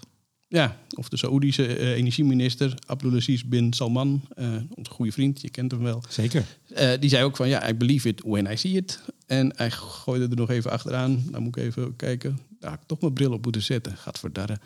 [0.52, 5.70] Ja, of de Saoedische eh, energieminister Abdulaziz bin Salman, eh, onze goede vriend, je kent
[5.70, 6.02] hem wel.
[6.08, 6.44] Zeker.
[6.74, 9.00] Eh, die zei ook van ja, I believe it when I see it.
[9.26, 11.24] En hij gooide er nog even achteraan.
[11.30, 12.38] Nou moet ik even kijken.
[12.60, 13.96] Daar had ik toch mijn bril op moeten zetten.
[13.96, 14.58] Gadverdarre.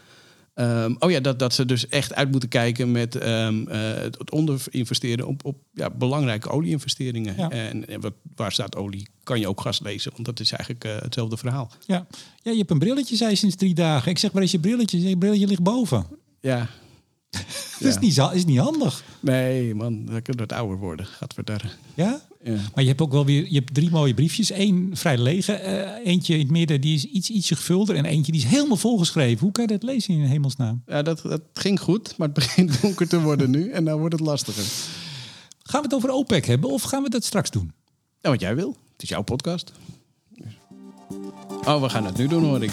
[0.55, 4.31] Ehm oh ja, dat, dat ze dus echt uit moeten kijken met ehm, eh, het
[4.31, 7.35] onderinvesteren op, op ja, belangrijke olieinvesteringen.
[7.37, 7.51] Ja.
[7.51, 9.09] En, en wat, waar staat olie?
[9.23, 10.13] Kan je ook gas lezen?
[10.13, 11.71] Want dat is eigenlijk eh, hetzelfde verhaal.
[11.87, 12.07] Ja.
[12.43, 14.11] ja, je hebt een brilletje, zei je sinds drie dagen.
[14.11, 15.09] Ik zeg, waar is je brilletje?
[15.09, 16.07] Je brilletje ligt boven.
[16.41, 16.69] Ja.
[17.81, 19.05] Dat is, niet, is niet handig.
[19.21, 21.07] Nee, man, dat kan het ouder worden.
[21.07, 21.69] Gadverdarre.
[21.95, 22.21] Ja?
[22.45, 22.53] Ja.
[22.53, 24.51] Maar je hebt ook wel weer je hebt drie mooie briefjes.
[24.51, 27.97] Eén vrij lege, eh, eentje in het midden die is iets, ietsje gevulder.
[27.97, 29.41] En eentje die is helemaal volgeschreven.
[29.41, 30.83] Hoe kan je dat lezen in hemelsnaam?
[30.87, 33.71] Ja, dat, dat ging goed, maar het begint donker te worden nu.
[33.71, 34.65] En dan wordt het lastiger.
[35.63, 37.73] Gaan we het over OPEC hebben of gaan we dat straks doen?
[38.21, 38.77] Ja, wat jij wil.
[38.93, 39.73] Het is jouw podcast.
[41.65, 42.73] Oh, we gaan het nu doen, hoor ik.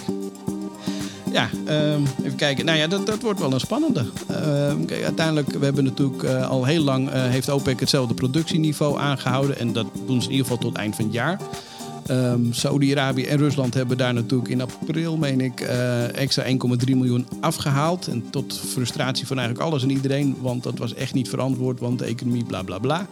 [1.31, 2.65] Ja, ehm, even kijken.
[2.65, 4.05] Nou ja, dat, dat wordt wel een spannende.
[4.27, 7.09] Ehm, uiteindelijk, we hebben natuurlijk eh, al heel lang...
[7.09, 9.59] eh, heeft OPEC hetzelfde productieniveau aangehouden.
[9.59, 11.39] En dat doen ze in ieder geval tot eind van het jaar.
[12.05, 17.27] Ehm Saudi-Arabië en Rusland hebben daar natuurlijk in april, meen ik, eh, extra 1,3 miljoen
[17.39, 18.07] afgehaald.
[18.07, 20.35] En tot frustratie van eigenlijk alles en iedereen.
[20.39, 23.07] Want dat was echt niet verantwoord, want de economie, bla bla bla.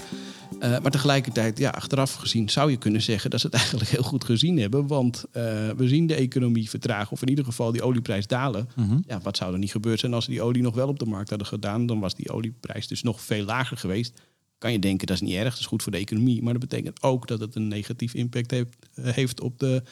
[0.59, 4.03] Eh, maar tegelijkertijd, ja, achteraf gezien zou je kunnen zeggen dat ze het eigenlijk heel
[4.03, 4.87] goed gezien hebben.
[4.87, 8.69] Want eh, we zien de economie vertragen, of in ieder geval die olieprijs dalen.
[9.07, 11.05] Ja, wat zou er niet gebeurd zijn als ze die olie nog wel op de
[11.05, 11.85] markt hadden gedaan?
[11.85, 14.21] Dan was die olieprijs dus nog veel lager geweest.
[14.57, 16.43] Kan je denken, dat is niet erg, dat is goed voor de economie.
[16.43, 19.83] Maar dat betekent ook dat het een negatief impact heeft, eh, heeft op de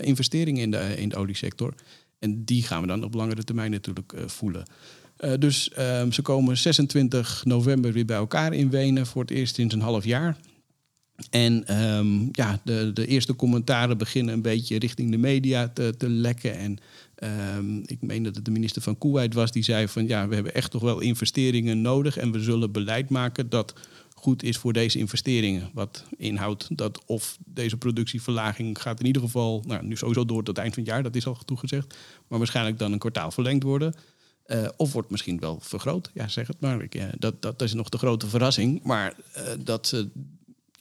[0.00, 1.74] investeringen in de, in de oliesector.
[2.18, 4.64] En die gaan we dan op langere termijn natuurlijk voelen.
[5.20, 9.54] Eh, dus ehm, ze komen 26 november weer bij elkaar in Wenen voor het eerst
[9.54, 10.36] sinds een half jaar.
[11.30, 16.08] En ehm, ja, de, de eerste commentaren beginnen een beetje richting de media te, te
[16.08, 16.56] lekken.
[16.56, 16.78] En
[17.14, 20.34] ehm, ik meen dat het de minister van Kuwait was die zei van ja, we
[20.34, 22.16] hebben echt toch wel investeringen nodig.
[22.16, 23.74] En we zullen beleid maken dat
[24.14, 25.70] goed is voor deze investeringen.
[25.72, 30.46] Wat inhoudt dat of deze productieverlaging gaat in ieder geval, nou, nu sowieso door tot
[30.46, 31.96] het eind van het jaar, dat is al toegezegd.
[32.28, 33.94] Maar waarschijnlijk dan een kwartaal verlengd worden.
[34.50, 36.10] Eh, of wordt misschien wel vergroot.
[36.14, 36.82] Ja, zeg het maar.
[36.82, 38.82] Ik, eh, dat, dat is nog de grote verrassing.
[38.82, 40.08] Maar eh, dat ze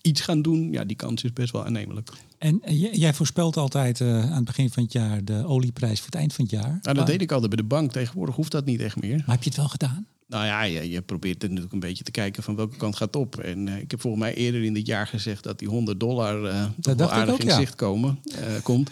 [0.01, 2.09] iets gaan doen, ja, die kans is best wel aannemelijk.
[2.37, 6.33] En jij voorspelt altijd aan het begin van het jaar de olieprijs voor het eind
[6.33, 6.69] van het jaar.
[6.69, 7.91] Nou, dat maar, deed ik altijd bij de bank.
[7.91, 9.17] Tegenwoordig hoeft dat niet echt meer.
[9.17, 10.05] maar heb je het wel gedaan?
[10.27, 13.15] Nou ja, je, je probeert er natuurlijk een beetje te kijken van welke kant gaat
[13.15, 13.37] op.
[13.37, 16.51] En ik heb volgens mij eerder in dit jaar gezegd dat die 100 dollar toch
[16.81, 17.55] wel dacht ik aardig ook, in ja.
[17.55, 18.89] zicht komen, eh, komt.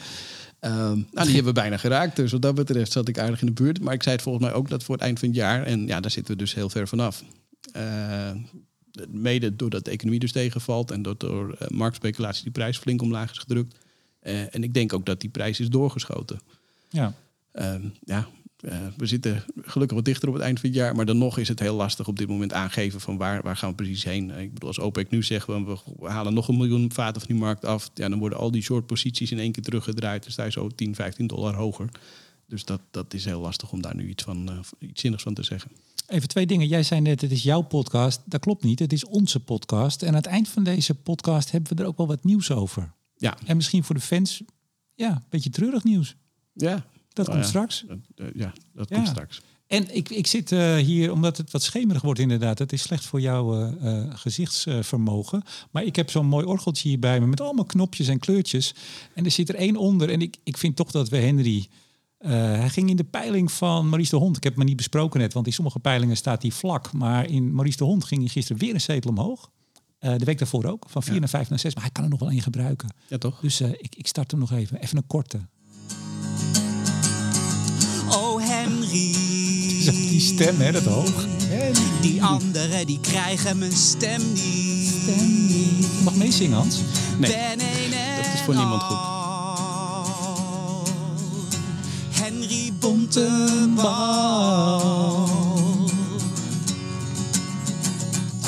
[0.60, 2.16] Ehm, nou, die hebben we bijna geraakt.
[2.16, 3.82] Dus wat dat betreft zat ik aardig in de buurt.
[3.82, 5.64] Maar ik zei het volgens mij ook dat voor het eind van het jaar.
[5.64, 7.24] En ja, daar zitten we dus heel ver vanaf.
[7.72, 8.32] Eh,
[9.10, 13.32] mede doordat de economie dus tegenvalt en dat door eh, marktspeculatie die prijs flink omlaag
[13.32, 13.76] is gedrukt.
[14.20, 16.40] Eh, en ik denk ook dat die prijs is doorgeschoten.
[16.90, 17.14] Ja.
[17.52, 18.28] Ehm, ja,
[18.62, 20.96] eh, we zitten gelukkig wat dichter op het eind van het jaar.
[20.96, 23.70] Maar dan nog is het heel lastig op dit moment aangeven van waar, waar gaan
[23.70, 24.32] we precies heen.
[24.32, 27.30] Eh, Ik bedoel, als OPEC nu zegt we, we halen nog een miljoen vaten van
[27.30, 27.90] die markt af.
[27.94, 30.24] Ja, dan worden al die short posities in één keer teruggedraaid.
[30.24, 31.90] Dan sta je zo 10, 15 dollar hoger.
[32.48, 34.58] Dus dat, dat is heel lastig om daar nu iets, van, eh,
[34.90, 35.72] iets zinnigs van te zeggen.
[36.08, 36.68] Even twee dingen.
[36.68, 38.22] Jij zei net, het is jouw podcast.
[38.26, 38.80] Dat klopt niet.
[38.80, 40.02] Het is onze podcast.
[40.02, 42.94] En aan het eind van deze podcast hebben we er ook wel wat nieuws over.
[43.18, 44.42] Ja, En misschien voor de fans,
[44.96, 46.16] ja, een beetje treurig nieuws.
[46.54, 46.86] ja.
[47.18, 47.84] Dat Nou komt ja, straks.
[47.88, 48.96] dat, eh, ja, dat Ja.
[48.96, 49.42] komt straks.
[49.68, 52.60] En ik, ik zit eh, hier, omdat het wat schemerig wordt inderdaad.
[52.60, 55.44] Het is slecht voor jouw eh, gezichtsvermogen.
[55.72, 58.74] maar ik heb zo'n mooi orgeltje hier bij me met allemaal knopjes en kleurtjes.
[59.14, 60.10] En er zit er één onder.
[60.10, 61.68] En ik, ik vind toch dat we Henry...
[62.20, 64.38] hij ging in de peiling van Maurice de Hond.
[64.38, 66.92] Ik heb maar niet besproken net, want in sommige peilingen staat hij vlak.
[66.94, 69.50] Maar in Maurice de Hond ging hij gisteren weer een zetel omhoog.
[70.00, 71.20] De week daarvoor ook, van 4 Ja.
[71.20, 71.74] naar 5 naar 6.
[71.74, 72.90] Maar hij kan er nog wel één gebruiken.
[73.08, 73.40] Ja, toch?
[73.40, 74.78] Dus ik, ik start hem nog even.
[74.82, 75.40] Even een korte.
[79.92, 81.26] Die stem, hè, dat hoog.
[82.02, 84.94] Die anderen die krijgen mijn stem niet.
[85.98, 86.78] Je mag meezingen, Hans.
[87.18, 88.98] Nee, Ben een dat is voor niemand goed.
[92.10, 93.90] Henry Bontebal.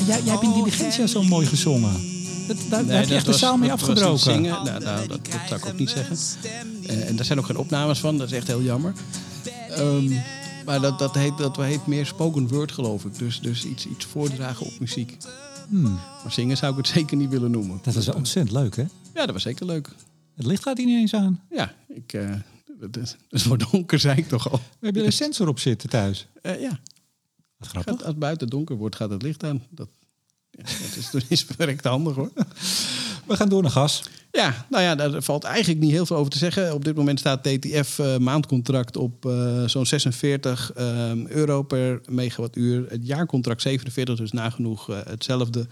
[0.05, 1.93] Jij, jij hebt in Diligentia zo mooi gezongen.
[2.47, 4.19] Dat, daar, heb je echt de zaal mee niet afgebroken.
[4.19, 4.63] zingen.
[4.63, 6.17] Nou, nou, dat, dat zou ik ook niet zeggen.
[6.87, 8.93] Eh, en daar zijn ook geen opnames van, dat is echt heel jammer.
[9.69, 10.11] Ehm,
[10.69, 13.17] maar dat, dat, heet, dat heet meer spoken word, geloof ik.
[13.17, 15.17] Dus, dus iets, iets voordragen op muziek.
[15.69, 17.71] Maar zingen zou ik het zeker niet willen noemen.
[17.71, 17.81] Hmm.
[17.83, 18.85] Dat was ontzettend leuk, hè?
[19.13, 19.89] Ja, dat was zeker leuk.
[20.35, 21.41] Het licht gaat hier niet eens aan.
[21.49, 22.35] Ja, ik, eh,
[23.29, 24.57] het, wordt donker, zei ik toch al.
[24.57, 26.27] We hebben er een sensor op zitten thuis.
[26.41, 26.79] Eh, ja,
[27.57, 27.93] Wat gaat, grappig.
[27.93, 29.63] als het buiten donker wordt, gaat het licht aan.
[29.69, 29.89] Dat,
[30.49, 30.63] ja,
[31.11, 32.31] dat is, verrekt handig hoor.
[33.29, 34.03] We gaan door naar gas.
[34.31, 36.73] Ja, nou ja, daar valt eigenlijk niet heel veel over te zeggen.
[36.73, 42.85] Op dit moment staat TTF eh, maandcontract op eh, zo'n 46 ehm, euro per megawattuur.
[42.89, 45.67] Het jaarcontract 47, dus nagenoeg eh, hetzelfde.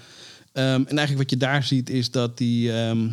[0.53, 2.71] Ehm, en eigenlijk wat je daar ziet is dat die...
[2.71, 3.07] ehm,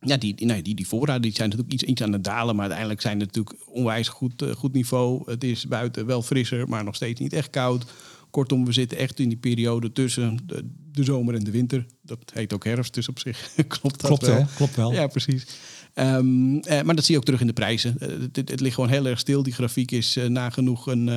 [0.00, 2.54] ja, die, nee, die, die voorraden die zijn natuurlijk iets, iets aan het dalen.
[2.54, 5.22] Maar uiteindelijk zijn het natuurlijk onwijs goed, eh, goed niveau.
[5.30, 7.84] Het is buiten wel frisser, maar nog steeds niet echt koud.
[8.30, 11.86] Kortom, we zitten echt in die periode tussen de, de zomer en de winter.
[12.02, 14.46] Dat heet ook herfst, dus op zich klopt dat Klopt, wel.
[14.56, 14.92] Klopt wel.
[14.92, 15.46] Ja, precies.
[15.94, 17.96] Ehm, eh, maar dat zie je ook terug in de prijzen.
[17.98, 19.42] Eh, het, het- het ligt gewoon heel erg stil.
[19.42, 21.10] Die grafiek is eh, nagenoeg een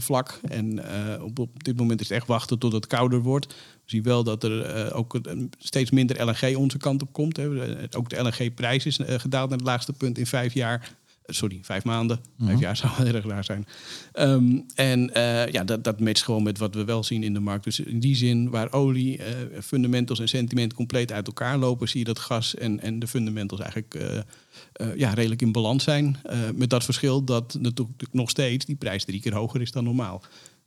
[0.00, 0.40] vlak.
[0.48, 0.80] En
[1.22, 3.46] op, op dit moment is het echt wachten tot het kouder wordt.
[3.46, 3.54] We
[3.92, 5.20] zien wel dat er ook
[5.58, 7.36] steeds minder LNG onze kant op komt.
[7.36, 7.48] Hè.
[7.96, 10.90] Ook de LNG-prijs is gedaald naar het laagste punt in vijf jaar.
[11.26, 12.20] Sorry, vijf maanden.
[12.38, 13.66] Vijf jaar zou heel erg raar zijn.
[14.12, 17.40] Ehm, en eh, ja, dat, dat matcht gewoon met wat we wel zien in de
[17.40, 17.64] markt.
[17.64, 21.98] Dus in die zin, waar olie, eh, fundamentals en sentiment compleet uit elkaar lopen, zie
[21.98, 26.16] je dat gas en, en de fundamentals eigenlijk eh, ja, redelijk in balans zijn.
[26.54, 30.22] Met dat verschil dat natuurlijk nog steeds die prijs drie keer hoger is dan normaal.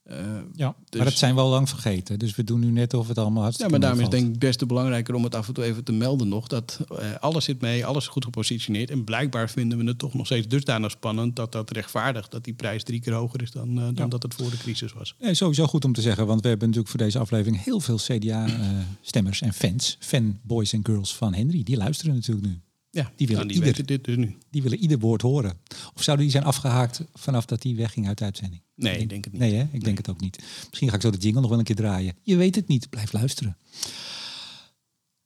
[0.10, 0.18] Eh,
[0.56, 2.20] Ja, Dus- maar dat zijn we al lang vergeten.
[2.20, 4.42] Dus we doen nu net of het allemaal ja, hartstikke maar daarom is denk ik
[4.42, 6.48] des te belangrijker om het af en toe even te melden nog.
[6.48, 8.90] Dat eh, alles zit mee, alles is goed gepositioneerd.
[8.90, 12.32] En blijkbaar vinden we het toch nog steeds dusdanig spannend dat dat rechtvaardigt.
[12.32, 14.08] Dat die prijs drie keer hoger is dan, eh, dan Ja.
[14.08, 15.16] dat het voor de crisis was.
[15.20, 17.98] Nee, sowieso goed om te zeggen, want we hebben natuurlijk voor deze aflevering heel veel
[17.98, 21.64] CDA-stemmers en fans, fanboys en girls van Henry.
[21.64, 22.60] Die luisteren natuurlijk nu.
[22.92, 24.38] Ja, Die willen nou, die ieder- dit dus nu.
[24.52, 25.54] Die willen ieder woord horen.
[25.96, 28.62] Of zouden die zijn afgehaakt vanaf dat die wegging uit de uitzending?
[28.80, 29.42] Nee, ik denk het niet.
[29.42, 29.68] Nee, hè?
[29.72, 30.44] ik denk het ook niet.
[30.68, 32.16] Misschien ga ik zo de jingle nog wel een keer draaien.
[32.24, 33.58] Je weet het niet, blijf luisteren.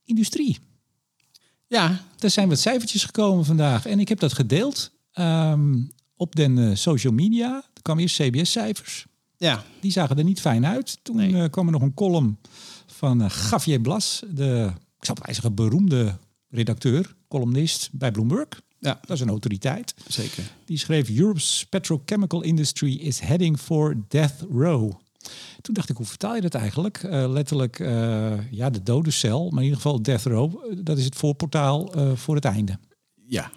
[0.05, 0.57] Industrie.
[1.67, 5.81] Ja, Er zijn wat cijfertjes gekomen vandaag en ik heb dat gedeeld ehm,
[6.15, 7.55] op den eh, social media.
[7.73, 9.05] Er kwamen eerst CBS-cijfers.
[9.37, 10.97] ja, Die zagen er niet fijn uit.
[11.01, 11.35] Toen Nee.
[11.41, 12.37] eh, kwam er nog een column
[12.85, 16.17] van Javier Blas, de, ik zou bijna zeggen, beroemde
[16.49, 18.61] redacteur, columnist bij Bloomberg.
[18.83, 19.93] Ja, Dat is een autoriteit.
[20.07, 20.43] zeker.
[20.65, 24.91] Die schreef Europe's petrochemical industry is heading for death row.
[25.61, 26.97] Toen dacht ik, hoe vertaal je dat eigenlijk?
[27.03, 30.55] Eh, letterlijk, eh, ja, de dode cel, maar in ieder geval death row.
[30.71, 32.77] eh, Dat is het voorportaal voor het einde.
[33.27, 33.51] Ja.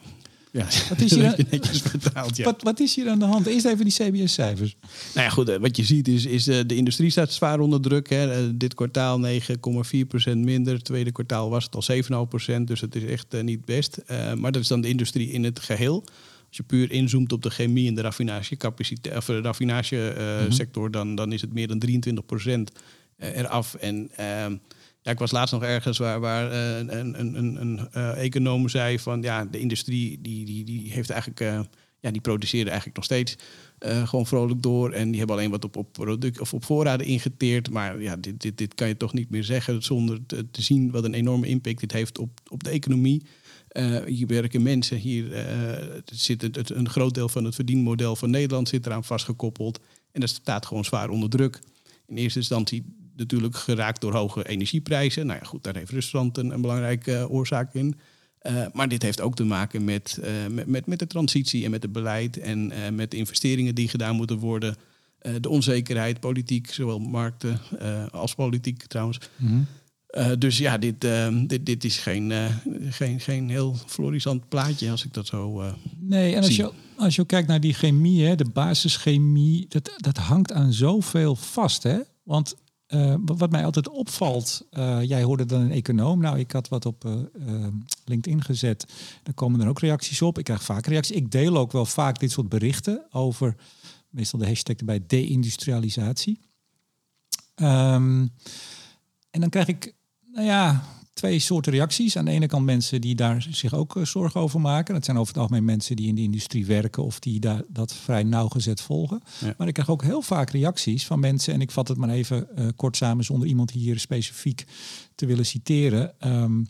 [0.56, 2.44] Ja, Wat is hier aan- ja.
[2.44, 3.46] Wat, wat is hier aan de hand?
[3.46, 4.76] Eerst even die CBS-cijfers.
[5.14, 7.80] Nou ja, goed, eh, wat je ziet is, is eh, de industrie staat zwaar onder
[7.80, 8.08] druk.
[8.08, 8.32] Hè.
[8.32, 10.82] Eh, dit kwartaal 9,4% minder.
[10.82, 12.66] Tweede kwartaal was het al 7,5%.
[12.66, 13.98] Dus het is echt niet best.
[14.36, 16.04] Maar dat is dan de industrie in het geheel.
[16.48, 21.32] Als je puur inzoomt op de chemie en de raffinagecapaciteit, of de raffinage-sector, dan, dan
[21.32, 22.72] is het meer dan 23%
[23.16, 23.74] eh, eraf.
[23.74, 24.56] En ehm,
[25.10, 29.22] ik was laatst nog ergens waar, waar eh, een, een, een, eh, econoom zei van
[29.22, 31.60] ja, de industrie die, die, die heeft eigenlijk, eh,
[32.00, 33.36] ja, die produceerde eigenlijk nog steeds
[34.04, 34.92] gewoon vrolijk door.
[34.92, 37.70] En die hebben alleen wat op, op, product, of op voorraden ingeteerd.
[37.70, 41.04] Maar ja, dit, dit, dit kan je toch niet meer zeggen zonder te, zien wat
[41.04, 43.22] een enorme impact dit heeft op, op de economie.
[44.06, 45.44] Hier werken mensen, hier
[46.04, 49.80] zit het, het- een groot deel van het verdienmodel van Nederland zit eraan vastgekoppeld.
[50.12, 51.58] En dat staat gewoon zwaar onder druk.
[52.06, 52.84] In eerste instantie
[53.16, 55.26] natuurlijk geraakt door hoge energieprijzen.
[55.26, 57.98] Nou ja, goed, daar heeft Rusland een, een belangrijke eh, oorzaak in.
[58.38, 61.70] Eh, maar dit heeft ook te maken met, eh, met, met, met de transitie en
[61.70, 64.76] met het beleid en met de investeringen die gedaan moeten worden.
[65.40, 67.60] De onzekerheid, politiek, zowel markten
[68.10, 69.18] als politiek trouwens.
[70.06, 71.06] Eh, dus ja, dit,
[71.46, 72.32] dit, dit is geen,
[72.90, 75.62] geen, geen heel florissant plaatje als ik dat zo...
[75.98, 76.64] Nee, en als Zie.
[76.64, 81.36] je, als je kijkt naar die chemie, hè, de basischemie, dat, dat hangt aan zoveel
[81.36, 81.82] vast.
[81.82, 81.98] Hè?
[82.22, 86.20] Want eh, wat mij altijd opvalt, eh, jij hoorde dan een econoom.
[86.20, 87.66] Nou, ik had wat op eh,
[88.04, 88.86] LinkedIn gezet.
[89.22, 90.38] Daar komen er ook reacties op.
[90.38, 91.16] Ik krijg vaak reacties.
[91.16, 93.56] Ik deel ook wel vaak dit soort berichten over,
[94.10, 96.40] meestal de hashtag erbij, deindustrialisatie.
[97.54, 98.26] Ehm,
[99.30, 99.94] en dan krijg ik,
[100.32, 100.84] nou ja,
[101.16, 102.16] twee soorten reacties.
[102.16, 104.94] Aan de ene kant mensen die daar zich ook eh, zorgen over maken.
[104.94, 107.94] Dat zijn over het algemeen mensen die in de industrie werken of die daar dat
[107.94, 109.20] vrij nauwgezet volgen.
[109.40, 109.54] Ja.
[109.58, 112.56] Maar ik krijg ook heel vaak reacties van mensen, en ik vat het maar even
[112.56, 114.64] eh, kort samen zonder iemand hier specifiek
[115.14, 116.20] te willen citeren.
[116.20, 116.64] Ehm,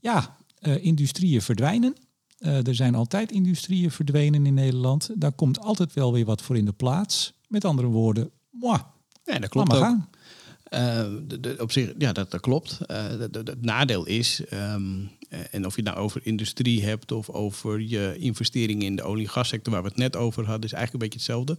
[0.00, 1.94] ja, eh, industrieën verdwijnen.
[2.38, 5.10] Er zijn altijd industrieën verdwenen in Nederland.
[5.14, 7.32] Daar komt altijd wel weer wat voor in de plaats.
[7.48, 8.78] Met andere woorden, moi,
[9.24, 9.78] ja, dat klopt ook.
[9.78, 10.08] gaan.
[10.72, 11.04] Eh,
[11.40, 12.78] de, op zich, ja, dat, dat klopt.
[12.86, 17.30] Eh, het nadeel is, ehm, eh, en of je het nou over industrie hebt of
[17.30, 20.72] over je investeringen in de olie- en gassector, waar we het net over hadden, is
[20.72, 21.58] eigenlijk een beetje hetzelfde.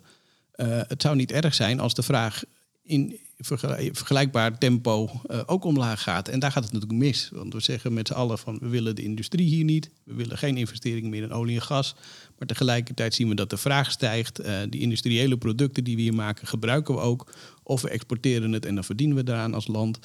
[0.88, 2.44] Het zou niet erg zijn als de vraag
[2.84, 6.28] in vergelijkbaar tempo eh, ook omlaag gaat.
[6.28, 7.30] En daar gaat het natuurlijk mis.
[7.34, 9.90] Want we zeggen met z'n allen van we willen de industrie hier niet.
[10.04, 11.96] We willen geen investeringen meer in olie en gas.
[12.38, 14.40] Maar tegelijkertijd zien we dat de vraag stijgt.
[14.40, 17.34] Eh, die industriële producten die we hier maken gebruiken we ook.
[17.64, 20.00] Of we exporteren het en dan verdienen we daaraan als land.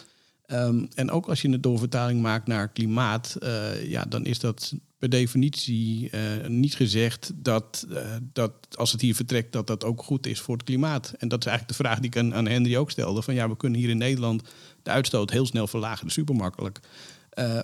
[0.48, 4.74] Ehm, en ook als je een doorvertaling maakt naar klimaat, eh, ja, dan is dat
[4.98, 10.02] per definitie eh, niet gezegd dat, eh, dat als het hier vertrekt, dat dat ook
[10.02, 11.14] goed is voor het klimaat.
[11.18, 13.22] En dat is eigenlijk de vraag die ik aan, aan Henry ook stelde.
[13.22, 14.42] Van ja, we kunnen hier in Nederland
[14.82, 16.80] de uitstoot heel snel verlagen, dat super makkelijk.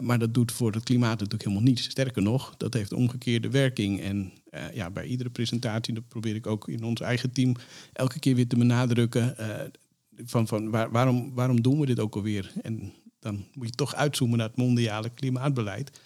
[0.00, 1.82] Maar dat doet voor het klimaat natuurlijk helemaal niets.
[1.82, 4.00] Sterker nog, dat heeft omgekeerde werking.
[4.00, 4.32] En
[4.72, 7.56] ja, bij iedere presentatie, dat probeer ik ook in ons eigen team
[7.92, 9.36] elke keer weer te benadrukken.
[10.24, 12.52] Van, van waar, waarom, waarom doen we dit ook alweer?
[12.62, 16.00] En dan moet je toch uitzoomen naar het mondiale klimaatbeleid.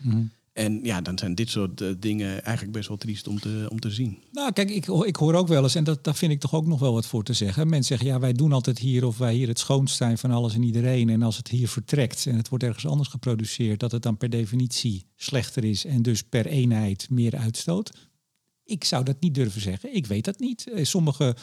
[0.59, 3.81] En ja, dan zijn dit soort eh, dingen eigenlijk best wel triest om te, om
[3.81, 4.19] te zien.
[4.33, 6.67] Nou, kijk, ik, ik hoor ook wel eens, en dat, daar vind ik toch ook
[6.67, 7.69] nog wel wat voor te zeggen.
[7.69, 10.55] Mensen zeggen, ja, wij doen altijd hier of wij hier het schoonst zijn van alles
[10.55, 11.09] en iedereen.
[11.09, 14.31] En als het hier vertrekt en het wordt ergens anders geproduceerd, dat het dan per
[14.31, 18.09] definitie slechter is en dus per eenheid meer uitstoot.
[18.69, 19.95] Ik zou dat niet durven zeggen.
[19.95, 20.71] Ik weet dat niet.
[20.71, 21.37] Eh, Sommige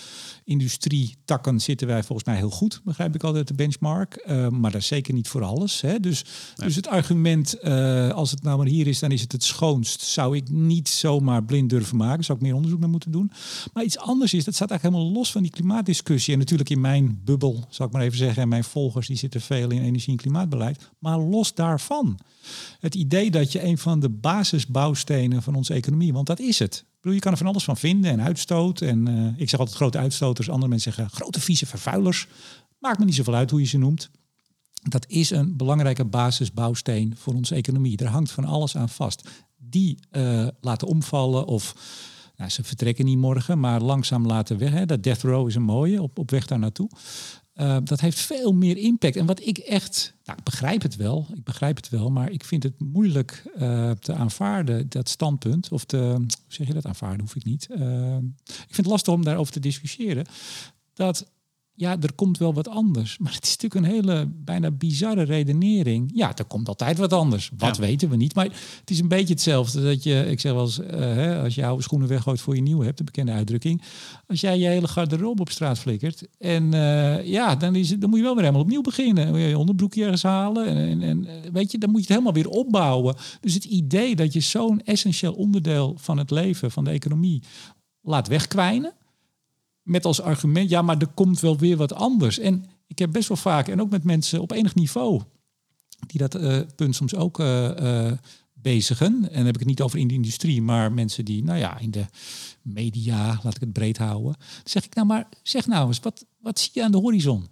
[0.43, 4.15] industrietakken zitten wij volgens mij heel goed, begrijp ik altijd de benchmark.
[4.15, 5.81] Eh, maar dat is zeker niet voor alles.
[5.81, 5.99] Hè.
[5.99, 9.43] Dus, dus het argument, eh, als het nou maar hier is, dan is het het
[9.43, 12.23] schoonst, zou ik niet zomaar blind durven maken.
[12.23, 13.31] Zou ik meer onderzoek naar moeten doen.
[13.73, 16.33] Maar iets anders is, dat staat eigenlijk helemaal los van die klimaatdiscussie.
[16.33, 19.41] En natuurlijk in mijn bubbel, zal ik maar even zeggen, en mijn volgers, die zitten
[19.41, 20.91] veel in energie- en klimaatbeleid.
[20.99, 22.19] Maar los daarvan,
[22.79, 26.85] het idee dat je een van de basisbouwstenen van onze economie, want dat is het.
[27.13, 28.81] Je kan er van alles van vinden en uitstoot.
[28.81, 32.27] En eh, ik zeg altijd grote uitstoters, andere mensen zeggen grote vieze vervuilers.
[32.79, 34.09] Maakt me niet zoveel uit hoe je ze noemt.
[34.89, 37.97] Dat is een belangrijke basisbouwsteen voor onze economie.
[37.97, 39.29] Er hangt van alles aan vast.
[39.57, 41.75] Die eh, laten omvallen of
[42.35, 44.71] nou, ze vertrekken niet morgen, maar langzaam laten weg.
[44.71, 44.85] Hè.
[44.85, 46.89] Dat death row is een mooie op, op weg daar naartoe.
[47.55, 49.15] Eh, dat heeft veel meer impact.
[49.15, 52.43] En wat ik echt, nou, ik begrijp het wel, ik begrijp het wel, maar ik
[52.43, 55.71] vind het moeilijk eh, te aanvaarden, dat standpunt.
[55.71, 57.67] Of te, hoe zeg je dat aanvaarden, hoef ik niet.
[57.69, 60.25] Eh, ik vind het lastig om daarover te discussiëren.
[60.93, 61.31] Dat
[61.77, 63.17] ja, er komt wel wat anders.
[63.25, 66.11] Maar het is natuurlijk een hele bijna bizarre redenering.
[66.13, 67.51] Ja, er komt altijd wat anders.
[67.57, 67.81] Wat Ja.
[67.81, 68.35] weten we niet.
[68.35, 68.45] Maar
[68.79, 71.65] het is een beetje hetzelfde dat je, ik zeg wel eens, eh, hè, als je
[71.65, 73.81] oude schoenen weggooit voor je nieuwe hebt, de bekende uitdrukking.
[74.27, 78.09] Als jij je hele garderobe op straat flikkert en eh, ja, dan, is het, dan
[78.09, 79.23] moet je wel weer helemaal opnieuw beginnen.
[79.23, 81.97] Dan moet je je onderbroekje ergens halen en, en, en eh, weet je, dan moet
[82.07, 83.15] je het helemaal weer opbouwen.
[83.41, 87.43] Dus het idee dat je zo'n essentieel onderdeel van het leven, van de economie,
[88.01, 88.93] laat wegkwijnen
[89.85, 92.39] met als argument, ja, maar er komt wel weer wat anders.
[92.39, 95.21] En ik heb best wel vaak, en ook met mensen op enig niveau,
[96.07, 98.17] die dat eh, punt soms ook eh, eh,
[98.53, 99.13] bezigen.
[99.13, 101.77] En dan heb ik het niet over in de industrie, maar mensen die, nou ja,
[101.79, 102.05] in de
[102.61, 104.33] media, laat ik het breed houden.
[104.33, 107.47] Dan zeg ik, nou maar, zeg nou eens, wat, wat zie je aan de horizon?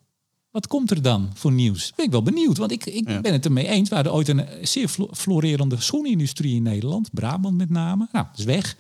[0.51, 1.93] Wat komt er dan voor nieuws?
[1.95, 3.21] Ben ik wel benieuwd, want ik, ik Ja.
[3.21, 3.89] ben het ermee eens.
[3.89, 8.07] We hadden ooit een zeer flo- florerende schoenindustrie in Nederland, Brabant met name.
[8.11, 8.77] Nou, dat is weg.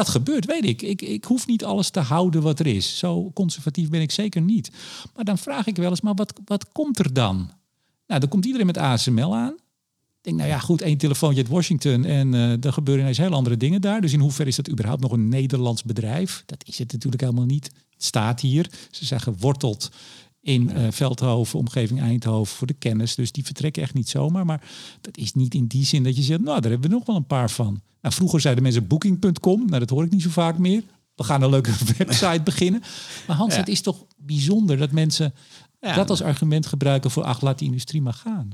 [0.00, 0.82] Dat gebeurt, weet ik.
[0.82, 1.02] ik.
[1.02, 2.98] Ik hoef niet alles te houden wat er is.
[2.98, 4.70] Zo conservatief ben ik zeker niet.
[5.14, 7.36] Maar dan vraag ik wel eens, maar wat, wat komt er dan?
[8.06, 9.52] Nou, dan komt iedereen met ASML aan.
[9.52, 13.32] Ik denk, nou ja, goed, één telefoontje uit Washington en eh er gebeuren ineens heel
[13.32, 14.00] andere dingen daar.
[14.00, 16.42] Dus in hoeverre is dat überhaupt nog een Nederlands bedrijf?
[16.46, 17.70] Dat is het natuurlijk helemaal niet.
[17.90, 18.70] Het staat hier.
[18.90, 19.90] Ze zijn geworteld
[20.40, 23.14] in eh, Veldhoven, omgeving Eindhoven voor de kennis.
[23.14, 24.44] Dus die vertrekken echt niet zomaar.
[24.46, 24.62] Maar
[25.00, 27.16] dat is niet in die zin dat je zegt, nou, daar hebben we nog wel
[27.16, 27.80] een paar van.
[28.02, 29.66] Nou, vroeger zeiden mensen booking.com.
[29.66, 30.82] Nou, dat hoor ik niet zo vaak meer.
[31.14, 32.82] We gaan een leuke website beginnen.
[33.26, 33.58] Maar Hans, Ja.
[33.60, 35.34] het is toch bijzonder dat mensen
[35.80, 35.94] Ja.
[35.94, 38.50] dat als argument gebruiken voor, ach, laat die industrie maar gaan.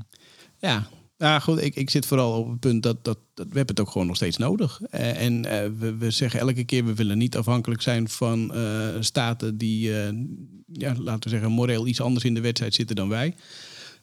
[0.59, 0.87] Ja,
[1.17, 3.79] nou goed, ik, ik zit vooral op het punt dat, dat, dat we hebben het
[3.79, 4.81] ook gewoon nog steeds nodig.
[4.81, 8.87] Eh, en eh, we, we zeggen elke keer, we willen niet afhankelijk zijn van eh,
[8.99, 9.91] staten die,
[10.71, 13.35] ja, laten we zeggen, moreel iets anders in de wedstrijd zitten dan wij.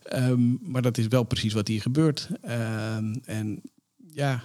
[0.02, 2.28] Ehm, maar dat is wel precies wat hier gebeurt.
[2.42, 3.60] Ehm, en
[4.12, 4.44] ja,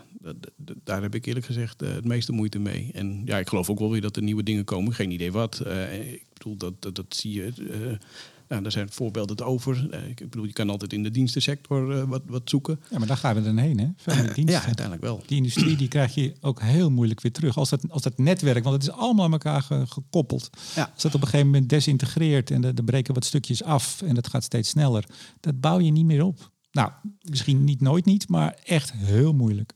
[0.84, 2.90] daar heb ik eerlijk gezegd het meeste moeite mee.
[2.94, 4.94] En ja, ik geloof ook wel weer dat er nieuwe dingen komen.
[4.94, 5.62] Geen idee wat.
[6.02, 7.52] Ik bedoel, dat, dat, dat zie je.
[8.50, 9.88] Nou, daar zijn voorbeelden over.
[9.92, 12.80] Eh, ik bedoel, je kan altijd in de dienstensector eh, wat, wat zoeken.
[12.90, 13.88] Ja, maar daar gaan we dan heen, hè?
[13.96, 14.46] Veel meer diensten.
[14.60, 15.24] Ja, uiteindelijk wel.
[15.26, 17.58] Die industrie die krijg je ook heel moeilijk weer terug.
[17.58, 20.50] Als dat, als dat netwerk, want het is allemaal aan elkaar ge- gekoppeld.
[20.76, 20.92] Ja.
[20.94, 24.28] Als dat op een gegeven moment desintegreert en er breken wat stukjes af en dat
[24.28, 25.04] gaat steeds sneller,
[25.40, 26.52] dat bouw je niet meer op.
[26.72, 26.92] Nou,
[27.22, 29.74] misschien niet nooit niet, maar echt heel moeilijk.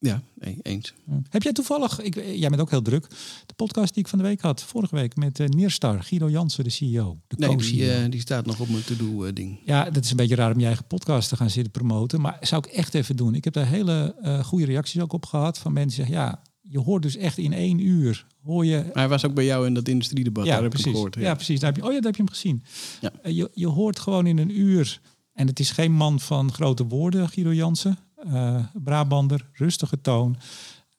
[0.00, 0.94] Ja, nee, eens.
[1.28, 3.06] Heb jij toevallig, ik, jij bent ook heel druk,
[3.46, 6.64] de podcast die ik van de week had, vorige week met uh, Neerstar, Guido Jansen,
[6.64, 7.18] de CEO.
[7.26, 8.04] De Nee, die, co-CEO.
[8.04, 9.60] eh, die staat nog op mijn to-do-ding.
[9.64, 12.20] Ja, dat is een beetje raar om je eigen podcast te gaan zitten promoten.
[12.20, 13.34] Maar zou ik echt even doen.
[13.34, 16.26] Ik heb daar hele eh, goede reacties ook op gehad van mensen die zeggen...
[16.26, 18.26] ja, je hoort dus echt in één uur...
[18.42, 20.44] hoor je Maar hij was ook bij jou in dat industriedebat.
[20.44, 20.88] ja, daar heb precies.
[20.88, 21.14] ik gehoord.
[21.14, 21.34] Ja.
[21.34, 21.60] precies.
[21.60, 22.62] Daar heb je, oh ja, daar heb je hem gezien.
[23.00, 23.12] Ja.
[23.22, 25.00] Eh, je, je hoort gewoon in een uur...
[25.32, 27.98] en het is geen man van grote woorden, Guido Jansen.
[28.26, 30.36] Eh Brabander, rustige toon.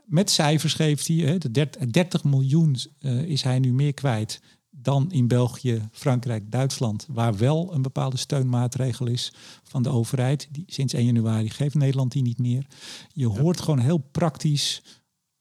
[0.05, 1.15] Met cijfers geeft hij.
[1.15, 6.51] Hè, de 30, 30 miljoen eh, is hij nu meer kwijt dan in België, Frankrijk,
[6.51, 10.47] Duitsland, waar wel een bepaalde steunmaatregel is van de overheid.
[10.51, 12.65] Die, sinds 1 januari geeft Nederland die niet meer.
[13.13, 14.81] Je hoort gewoon heel praktisch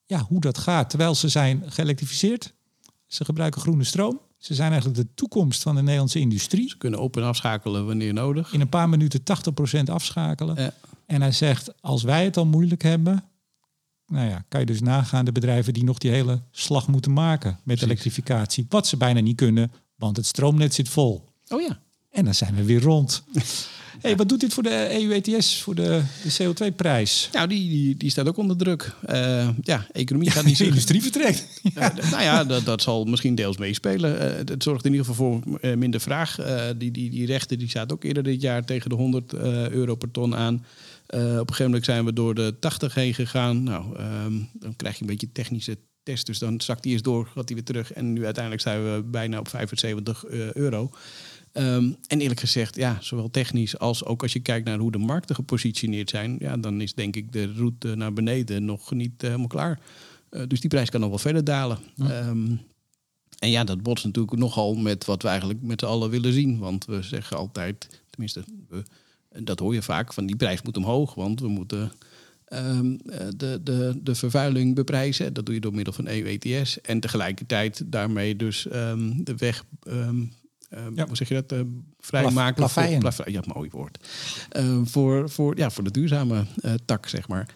[0.05, 0.91] ja, hoe dat gaat.
[0.91, 2.55] Terwijl ze zijn geëlektrificeerd,
[3.07, 4.21] ze gebruiken groene stroom.
[4.39, 6.69] Ze zijn eigenlijk de toekomst van de Nederlandse industrie.
[6.69, 8.53] Ze kunnen op- en afschakelen wanneer nodig.
[8.53, 10.63] In een paar minuten 80% afschakelen.
[10.63, 10.75] Ja.
[11.09, 13.25] En hij zegt, als wij het al moeilijk hebben,
[14.07, 17.59] nou ja, kan je dus nagaan de bedrijven die nog die hele slag moeten maken
[17.63, 18.67] met elektrificatie.
[18.69, 21.25] Wat ze bijna niet kunnen, want het stroomnet zit vol.
[21.49, 21.79] Oh ja.
[22.11, 23.23] En dan zijn we weer rond.
[24.01, 27.29] hey, wat doet dit voor de EU ETS, voor de, de CO2-prijs?
[27.33, 28.95] Nou, die, die, die staat ook onder druk.
[29.07, 31.61] Eh, ja, economie gaat niet De zo industrie vertrekt.
[32.11, 34.21] Nou ja, dat, dat zal misschien deels meespelen.
[34.21, 36.37] Eh, het zorgt in ieder geval voor eh, minder vraag.
[36.77, 39.95] Die, die, die rechten die staat ook eerder dit jaar tegen de 100 eh, euro
[39.95, 40.65] per ton aan.
[41.09, 43.63] Eh, op een gegeven moment zijn we door de 80 heen gegaan.
[43.63, 46.27] Nou, ehm, dan krijg je een beetje technische test.
[46.27, 47.93] Dus dan zakt die eens door, gaat die weer terug.
[47.93, 50.91] En nu uiteindelijk zijn we bijna op 75 eh, euro.
[51.53, 54.99] Ehm, en eerlijk gezegd, ja, zowel technisch als ook als je kijkt naar hoe de
[54.99, 59.29] markten gepositioneerd zijn, ja, dan is denk ik de route naar beneden nog niet eh,
[59.29, 59.81] helemaal klaar.
[60.47, 61.79] Dus die prijs kan nog wel verder dalen.
[61.99, 62.57] Ehm,
[63.39, 66.59] en ja, dat botst natuurlijk nogal met wat we eigenlijk met z'n allen willen zien.
[66.59, 68.83] Want we zeggen altijd, tenminste, we,
[69.41, 71.15] dat hoor je vaak, van die prijs moet omhoog.
[71.15, 71.93] Want we moeten
[72.45, 75.33] ehm, eh, de, de, de vervuiling beprijzen.
[75.33, 76.81] Dat doe je door middel van EU-ETS.
[76.81, 79.65] En tegelijkertijd daarmee dus ehm, de weg...
[79.83, 80.23] ehm,
[80.71, 81.07] ehm, Ja.
[81.07, 81.53] Hoe zeg je dat?
[81.53, 81.61] eh
[82.01, 82.55] vrijmaken.
[82.55, 84.09] Plaf- voor- plaf- ja, mooi woord.
[84.85, 87.49] Voor, voor, ja, voor de duurzame eh, tak, zeg maar.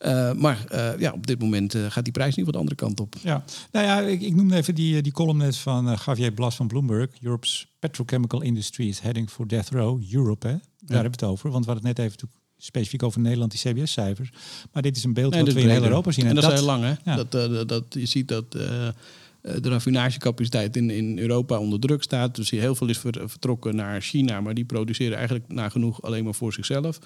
[0.00, 2.76] Eh, maar eh, ja, op dit moment eh, gaat die prijs niet wat de andere
[2.76, 3.14] kant op.
[3.22, 6.66] Ja, nou ja, ik, ik noemde even die, die column net van Javier Blas van
[6.66, 7.08] Bloomberg.
[7.22, 10.02] Europe's petrochemical industry is heading for death row.
[10.12, 10.52] Europe, hè?
[10.52, 11.50] Daar hebben we het over.
[11.50, 14.30] Want we hadden het net even specifiek over Nederland, die CBS-cijfers.
[14.72, 15.84] Maar dit is een beeld Nee, wat dat we in heel.
[15.84, 16.26] Europa zien.
[16.26, 16.94] En dat, is heel lang, hè?
[17.04, 17.24] ja.
[17.24, 22.36] Dat, dat, je ziet dat de raffinagecapaciteit in, in Europa onder druk staat.
[22.36, 26.34] Dus heel veel is ver- vertrokken naar China, maar die produceren eigenlijk nagenoeg alleen maar
[26.34, 26.98] voor zichzelf.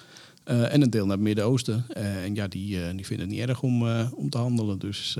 [0.45, 1.85] Eh, en een deel naar het Midden-Oosten.
[1.87, 4.79] Eh, en ja, die, eh, die vinden het niet erg om, om te handelen.
[4.79, 5.17] Dus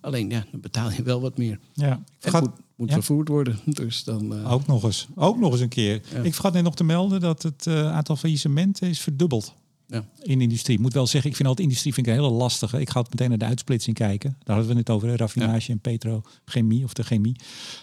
[0.00, 1.58] alleen, ja, dan betaal je wel wat meer.
[1.72, 2.94] Ja, ik vergat, moet, moet ja?
[2.94, 3.58] vervoerd worden.
[3.82, 5.08] Dus dan, ook nog eens.
[5.14, 6.02] Ook nog eens een keer.
[6.14, 6.22] Ja.
[6.22, 9.54] Ik vergat net nog te melden dat het aantal faillissementen is verdubbeld.
[9.86, 10.04] Ja.
[10.22, 10.76] In de industrie.
[10.76, 12.80] Ik moet wel zeggen, ik vind altijd industrie vind ik een hele lastige.
[12.80, 14.36] Ik ga het meteen naar de uitsplitsing kijken.
[14.44, 17.36] Daar hadden we het over, hè, raffinage en petrochemie of de chemie.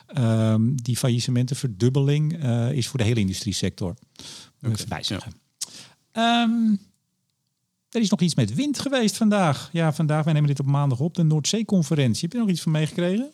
[0.08, 3.96] Ehm, die faillissementenverdubbeling eh is voor de hele industriesector.
[4.62, 5.45] Ik even bijzeggen.
[6.16, 6.76] Ehm,
[7.90, 9.70] er is nog iets met wind geweest vandaag.
[9.72, 12.22] Ja, vandaag, wij nemen dit op maandag op, de Noordzee-conferentie.
[12.22, 13.32] Heb je nog iets van meegekregen?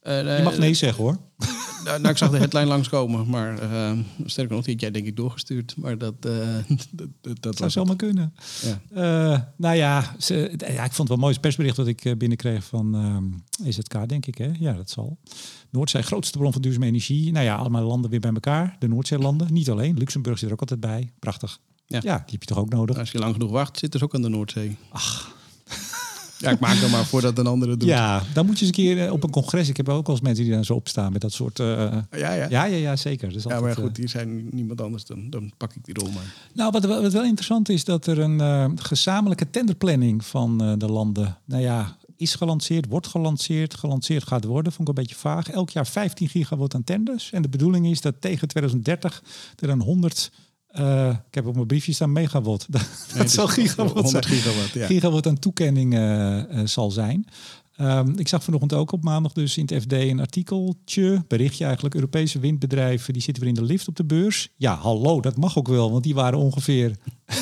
[0.00, 1.16] eh, Je mag nee zeggen hoor.
[1.84, 5.16] Nou, nou, ik zag de headline langskomen, maar eh, sterker nog, die jij denk ik
[5.16, 5.76] doorgestuurd.
[5.76, 6.56] Maar dat, eh,
[6.92, 8.34] dat, dat, dat zou zomaar kunnen.
[8.62, 8.80] Ja.
[9.32, 11.32] Eh, nou ja, ze, ja, ik vond het wel mooi.
[11.32, 13.24] Het persbericht dat ik binnenkreeg van ehm
[13.68, 14.38] EZK, denk ik.
[14.38, 14.50] Hè?
[14.58, 15.18] Ja, dat zal.
[15.70, 17.32] Noordzee, grootste bron van duurzame energie.
[17.32, 18.76] Nou ja, allemaal landen weer bij elkaar.
[18.78, 19.98] De Noordzeelanden, niet alleen.
[19.98, 21.12] Luxemburg zit er ook altijd bij.
[21.18, 21.58] Prachtig.
[21.86, 22.16] Ja, Ja.
[22.16, 22.98] die heb je toch ook nodig?
[22.98, 24.76] Als je lang genoeg wacht, zit dus ook aan de Noordzee.
[24.88, 25.34] Ach.
[26.38, 27.88] Ja, ik maak dan maar voordat een andere doet.
[27.88, 29.68] Ja, dan moet je eens een keer eh, op een congres.
[29.68, 31.58] Ik heb ook wel eens mensen die daar zo opstaan met dat soort...
[31.60, 32.34] eh, ja, ja.
[32.34, 33.28] ja, ja, ja, zeker.
[33.28, 35.04] Dat is Ja, maar eh, goed, die zijn niemand anders.
[35.04, 36.34] Dan, dan pak ik die rol maar.
[36.54, 40.86] Nou, wat, wat wel interessant is, dat er een eh, gezamenlijke tenderplanning van eh, de
[40.86, 44.72] landen, nou ja, is gelanceerd, wordt gelanceerd, gelanceerd gaat worden.
[44.72, 45.50] Vond ik een beetje vaag.
[45.50, 47.32] Elk jaar 15 gigawatt aan tenders.
[47.32, 49.22] En de bedoeling is dat tegen 2030
[49.58, 50.32] er dan 100,
[50.72, 52.66] eh, ik heb op mijn briefje staan megawatt.
[52.72, 52.82] dat
[53.16, 54.40] Nee, zal dus gigawatt 100 zijn.
[54.40, 54.86] gigawatt, ja.
[54.86, 57.26] Gigawatt aan toekenning eh, eh, zal zijn.
[57.76, 61.94] Ehm, ik zag vanochtend ook op maandag dus in het FD een artikeltje, berichtje eigenlijk.
[61.94, 64.48] Europese windbedrijven, die zitten weer in de lift op de beurs.
[64.56, 66.96] Ja, hallo, dat mag ook wel, want die waren ongeveer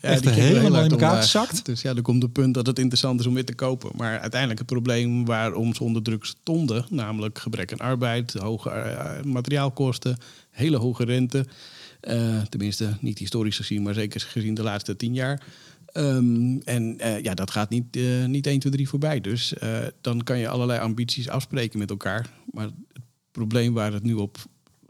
[0.00, 1.64] echt die helemaal in elkaar gezakt.
[1.64, 3.90] Dus ja, er komt het punt dat het interessant is om weer te kopen.
[3.96, 10.18] Maar uiteindelijk het probleem waarom ze onder druk stonden, namelijk gebrek aan arbeid, hoge materiaalkosten,
[10.50, 11.46] hele hoge rente.
[12.00, 15.42] Eh, tenminste, niet historisch gezien, maar zeker gezien de laatste tien jaar.
[15.86, 19.20] Ehm, en eh, ja, dat gaat niet, eh, niet 1, 2, 3 voorbij.
[19.20, 19.54] Dus
[20.00, 22.30] dan kan je allerlei ambities afspreken met elkaar.
[22.50, 24.38] Maar het probleem waar het nu op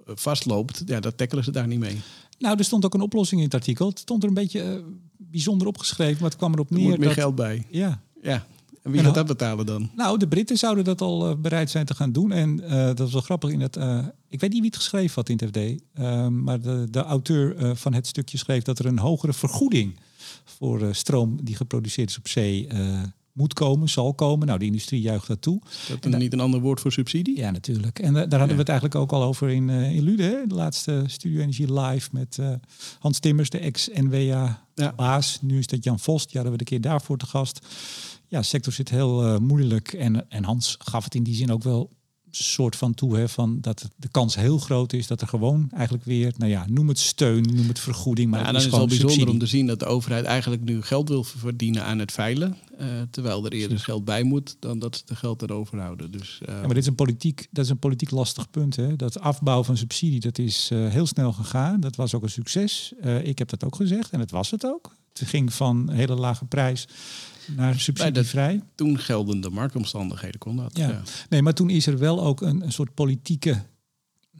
[0.04, 2.00] vastloopt, ja, dat tackelen ze daar niet mee.
[2.38, 3.88] Nou, er stond ook een oplossing in het artikel.
[3.88, 4.84] Het stond er een beetje
[5.16, 7.16] bijzonder opgeschreven, maar het kwam erop Er neer moet meer dat...
[7.16, 7.66] geld bij.
[7.70, 8.46] Ja, Ja.
[8.82, 9.90] En wie gaat dat betalen dan?
[9.96, 12.32] Nou, de Britten zouden dat al eh, bereid zijn te gaan doen.
[12.32, 13.50] En eh, dat was wel grappig.
[13.50, 15.82] In het, eh, ik weet niet wie het geschreven had in het FD.
[15.92, 19.98] eh, maar de, de auteur van het stukje schreef dat er een hogere vergoeding
[20.44, 22.68] voor stroom die geproduceerd is op zee
[23.32, 24.46] moet komen, zal komen.
[24.46, 25.60] Nou, de industrie juicht dat toe.
[25.88, 27.36] Dat is niet een ander woord voor subsidie?
[27.36, 27.98] Ja, natuurlijk.
[27.98, 30.22] En daar hadden we het eigenlijk ook al over in, in Lude.
[30.22, 30.46] Hè?
[30.46, 32.38] De laatste Studio Energie live met
[32.98, 35.38] Hans Timmers, de ex-NWA-baas.
[35.42, 36.22] Nu is dat Jan Vos.
[36.26, 37.66] Die hadden we de keer daarvoor te gast.
[38.30, 39.92] Ja, sector zit heel eh, moeilijk.
[39.92, 41.90] En, en Hans gaf het in die zin ook wel
[42.32, 43.16] soort van toe.
[43.16, 46.32] Hè, van dat de kans heel groot is dat er gewoon eigenlijk weer...
[46.36, 48.30] Nou ja, noem het steun, noem het vergoeding.
[48.30, 49.34] Maar Ja, het dan is is het wel bijzonder subsidie.
[49.40, 52.56] om te zien dat de overheid eigenlijk nu geld wil verdienen aan het veilen.
[52.78, 56.10] eh, terwijl er eerder geld bij moet dan dat ze de geld erover houden.
[56.10, 58.76] Dus, eh, Ja, maar dit is een politiek, dat is een politiek lastig punt.
[58.76, 58.96] Hè?
[58.96, 61.80] Dat afbouw van subsidie, dat is heel snel gegaan.
[61.80, 62.92] Dat was ook een succes.
[63.22, 64.96] Ik heb dat ook gezegd en het was het ook.
[65.12, 66.86] Het ging van een hele lage prijs
[67.56, 68.62] naar subsidievrij.
[68.74, 70.76] toen geldende marktomstandigheden kon dat.
[70.76, 70.88] Ja.
[70.88, 71.02] Ja.
[71.28, 73.62] Nee, maar toen is er wel ook een, een soort politieke...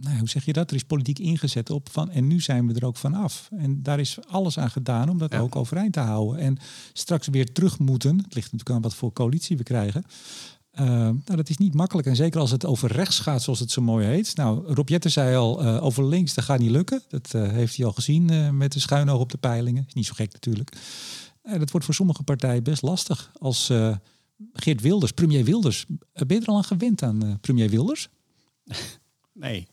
[0.00, 0.70] Nou, hoe zeg je dat?
[0.70, 2.10] Er is politiek ingezet op van...
[2.10, 3.48] en nu zijn we er ook van af.
[3.56, 5.38] En daar is alles aan gedaan om dat Ja.
[5.38, 6.40] ook overeind te houden.
[6.42, 6.58] En
[6.92, 8.16] straks weer terug moeten...
[8.16, 10.04] het ligt natuurlijk aan wat voor coalitie we krijgen...
[10.70, 12.08] Eh, nou, dat is niet makkelijk.
[12.08, 14.36] En zeker als het over rechts gaat, zoals het zo mooi heet.
[14.36, 17.02] Nou, Rob Jetten zei al, eh, over links, dat gaat niet lukken.
[17.08, 19.84] Dat eh, heeft hij al gezien met de schuin oog op de peilingen.
[19.88, 20.76] Is niet zo gek natuurlijk.
[21.42, 23.30] Eh, dat wordt voor sommige partijen best lastig.
[23.38, 23.96] Als eh,
[24.52, 25.86] Geert Wilders, premier Wilders.
[26.12, 28.08] eh, ben je er al aan gewend aan premier Wilders?
[29.32, 29.66] Nee.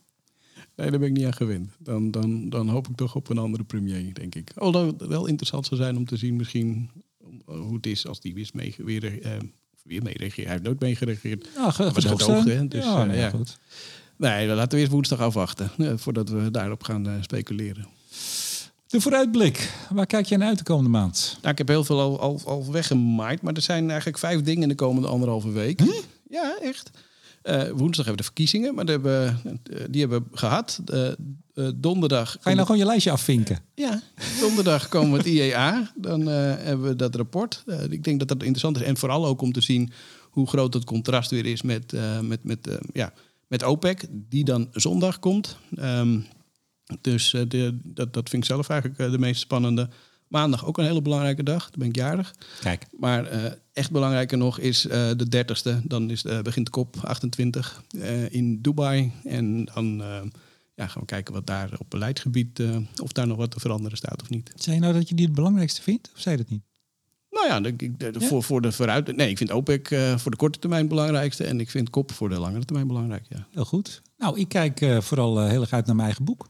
[0.75, 1.71] Nee, daar ben ik niet aan gewend.
[1.79, 4.51] Dan, dan, dan hoop ik toch op een andere premier, denk ik.
[4.55, 6.89] Alhoewel het wel interessant zou zijn om te zien misschien
[7.45, 9.31] hoe het is als die weer mee, weer, eh,
[9.83, 10.45] weer mee reageert.
[10.45, 11.47] Hij heeft nooit mee gereageerd.
[11.55, 12.67] Ja, gedoogd, hè?
[12.67, 13.59] Dus, ja, nou ja, goed.
[14.17, 17.87] Nee, laten we eerst woensdag afwachten voordat we daarop gaan speculeren.
[18.87, 19.73] De vooruitblik.
[19.89, 21.37] Waar kijk je naar uit de komende maand?
[21.41, 24.61] Nou, ik heb heel veel al, al, al weggemaaid, maar er zijn eigenlijk vijf dingen
[24.61, 25.81] in de komende anderhalve week.
[26.29, 26.91] Ja, echt.
[27.41, 30.81] Eh, woensdag hebben we de verkiezingen, maar die hebben, eh, die hebben we gehad.
[30.85, 32.31] Eh, donderdag.
[32.31, 33.59] Ga je nou gewoon je lijstje afvinken?
[33.75, 34.01] Ja,
[34.39, 35.91] donderdag komen we het IEA.
[35.95, 37.63] Dan hebben we dat rapport.
[37.89, 38.83] Ik denk dat dat interessant is.
[38.83, 39.91] En vooral ook om te zien
[40.29, 43.13] hoe groot het contrast weer is met, met, met, ja,
[43.47, 45.57] met OPEC, die dan zondag komt.
[45.75, 46.19] Ehm,
[47.01, 49.89] dus eh, de, dat, dat vind ik zelf eigenlijk eh, de meest spannende.
[50.27, 51.63] Maandag ook een hele belangrijke dag.
[51.69, 52.35] Dan ben ik jarig.
[52.61, 55.83] Kijk, Maar eh, echt belangrijker nog is eh, de 30ste.
[55.87, 59.11] Dan is, eh, begint de kop 28 eh, in Dubai.
[59.23, 60.21] En dan eh,
[60.75, 62.59] ja, gaan we kijken wat daar op beleidsgebied...
[62.59, 64.51] eh, of daar nog wat te veranderen staat of niet.
[64.55, 66.09] zei je nou dat je die het belangrijkste vindt?
[66.15, 66.63] Of zei je dat niet?
[67.29, 68.27] Nou ja, de, de- de- Ja?
[68.27, 69.15] Voor, voor de vooruit...
[69.15, 71.43] Nee, ik vind OPEC eh, voor de korte termijn het belangrijkste.
[71.43, 73.47] En ik vind kop voor de langere termijn belangrijk, ja.
[73.51, 74.01] Heel goed.
[74.17, 76.49] Nou, ik kijk eh, vooral heel erg uit naar mijn eigen boek.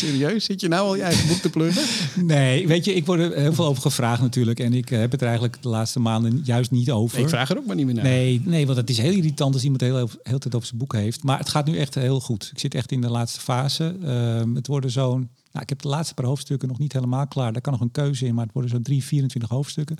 [0.00, 0.44] Serieus?
[0.44, 1.82] Zit je nou al je eigen boek te pluggen?
[2.24, 4.60] Nee, weet je, ik word er heel veel over gevraagd natuurlijk.
[4.60, 7.18] En ik eh, heb het er eigenlijk de laatste maanden juist niet over.
[7.18, 8.04] ik vraag er ook maar niet meer naar.
[8.04, 10.78] Nee, nee, want het is heel irritant als iemand de hele, hele tijd over zijn
[10.78, 11.22] boek heeft.
[11.22, 12.48] Maar het gaat nu echt heel goed.
[12.52, 13.96] Ik zit echt in de laatste fase.
[14.04, 15.28] Ehm, het worden zo'n...
[15.52, 17.52] Nou, ik heb de laatste paar hoofdstukken nog niet helemaal klaar.
[17.52, 19.96] Daar kan nog een keuze in, maar het worden zo'n 3, 24 hoofdstukken.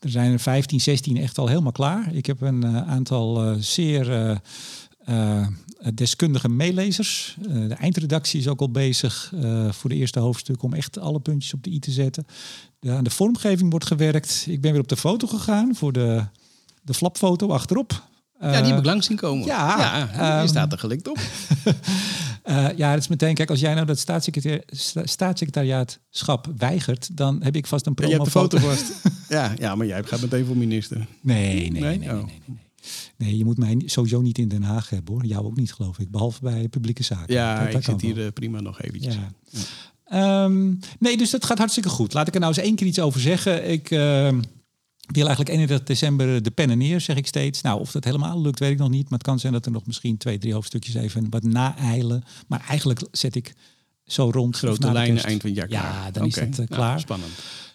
[0.00, 2.14] Er zijn er 15, 16 echt al helemaal klaar.
[2.14, 4.40] Ik heb een eh, aantal eh, zeer
[5.04, 5.46] eh, eh,
[5.94, 7.36] deskundige meelezers.
[7.48, 9.32] Eh, de eindredactie is ook al bezig
[9.70, 12.26] voor de eerste hoofdstukken om echt alle puntjes op de i te zetten.
[12.80, 14.44] De, aan de vormgeving wordt gewerkt.
[14.48, 16.24] Ik ben weer op de foto gegaan voor de,
[16.82, 18.02] de flapfoto achterop.
[18.40, 19.46] ja, die heb ik langs zien komen.
[19.46, 21.18] ja, ja ehm, die staat er gelikt op.
[22.76, 23.98] Ja, het is meteen, kijk, als jij nou dat
[25.02, 28.92] staatssecretariaatschap weigert, dan heb ik vast een je hebt de foto vast.
[29.28, 31.06] ja, ja, maar jij gaat meteen voor minister.
[31.20, 31.98] Nee, nee, nee, Nee?
[31.98, 32.26] nee, nee, Oh.
[32.26, 32.40] nee,
[33.16, 33.36] nee.
[33.36, 35.24] Je moet mij sowieso niet in Den Haag hebben hoor.
[35.24, 36.10] Jou ook niet, geloof ik.
[36.10, 37.34] Behalve bij publieke zaken.
[37.34, 38.26] Ja, Dat- dat ik zit hier wel.
[38.26, 39.14] eh, prima nog eventjes.
[39.14, 39.32] Ja.
[40.04, 42.12] Ehm, nee, dus dat gaat hartstikke goed.
[42.12, 43.70] Laat ik er nou eens één keer iets over zeggen.
[43.70, 44.40] Ik ehm,
[45.12, 47.60] wil eigenlijk 31 december de pennen neer, zeg ik steeds.
[47.60, 49.02] Nou, of dat helemaal lukt, weet ik nog niet.
[49.02, 52.24] Maar het kan zijn dat er nog misschien twee, drie hoofdstukjes even wat naeilen.
[52.46, 53.54] Maar eigenlijk zet ik
[54.04, 54.56] zo rond.
[54.56, 57.00] Grote lijnen eind van het jaar Ja, dan is het eh, Ja, klaar.
[57.00, 57.32] spannend.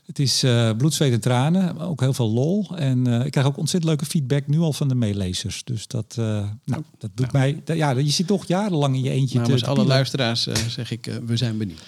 [0.10, 1.76] Het is eh bloed, zweet en tranen.
[1.76, 2.78] maar Ook heel veel lol.
[2.78, 5.64] En eh, ik krijg ook ontzettend leuke feedback nu al van de meelezers.
[5.64, 6.26] Dus dat, eh,
[6.66, 7.62] nou, dat doet mij...
[7.64, 9.94] dat- ja, je zit toch jarenlang in je eentje te, Namens te alle pielen.
[9.94, 11.82] luisteraars zeg ik, we zijn benieuwd.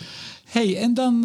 [0.45, 1.21] Hey, en dan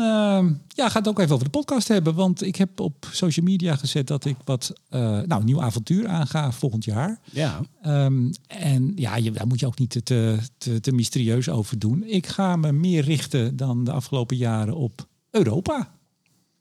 [0.69, 2.15] ja, gaat het ook even over de podcast hebben.
[2.15, 6.53] Want ik heb op social media gezet dat ik wat nou, een nieuw avontuur aanga
[6.53, 7.21] volgend jaar.
[7.33, 11.49] Ja, Ehm, en ja, je, daar moet je ook niet te, te, te, te mysterieus
[11.49, 12.05] over doen.
[12.07, 15.95] Ik ga me meer richten dan de afgelopen jaren op Europa.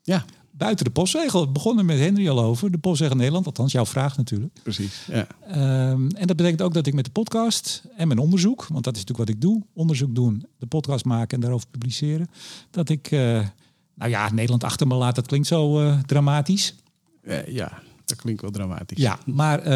[0.06, 0.24] Ja
[0.56, 1.40] Buiten de postzegel.
[1.40, 2.70] Het begonnen met Henry al over.
[2.70, 3.46] De postzegel Nederland.
[3.46, 4.52] Althans, jouw vraag natuurlijk.
[4.62, 5.06] precies.
[5.06, 5.26] Ja.
[5.46, 8.96] Ehm, en dat betekent ook dat ik met de podcast en mijn onderzoek, want dat
[8.96, 12.28] is natuurlijk wat ik doe, onderzoek doen, de podcast maken en daarover publiceren,
[12.70, 13.20] dat ik, eh,
[13.94, 16.74] nou ja, Nederland achter me laat, dat klinkt zo eh, dramatisch.
[17.22, 18.98] Eh, ja, dat klinkt wel dramatisch.
[18.98, 19.66] Ja, maar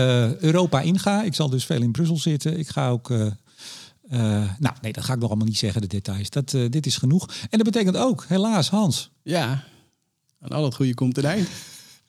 [0.41, 1.23] Europa inga.
[1.23, 2.59] Ik zal dus veel in Brussel zitten.
[2.59, 6.31] Ik ga ook, nou nee, dat ga ik nog allemaal niet zeggen, de details.
[6.31, 7.29] Dat, dit is genoeg.
[7.51, 9.11] En dat betekent ook, helaas, Hans.
[9.23, 9.65] Ja,
[10.41, 11.49] aan al het goede komt een eind.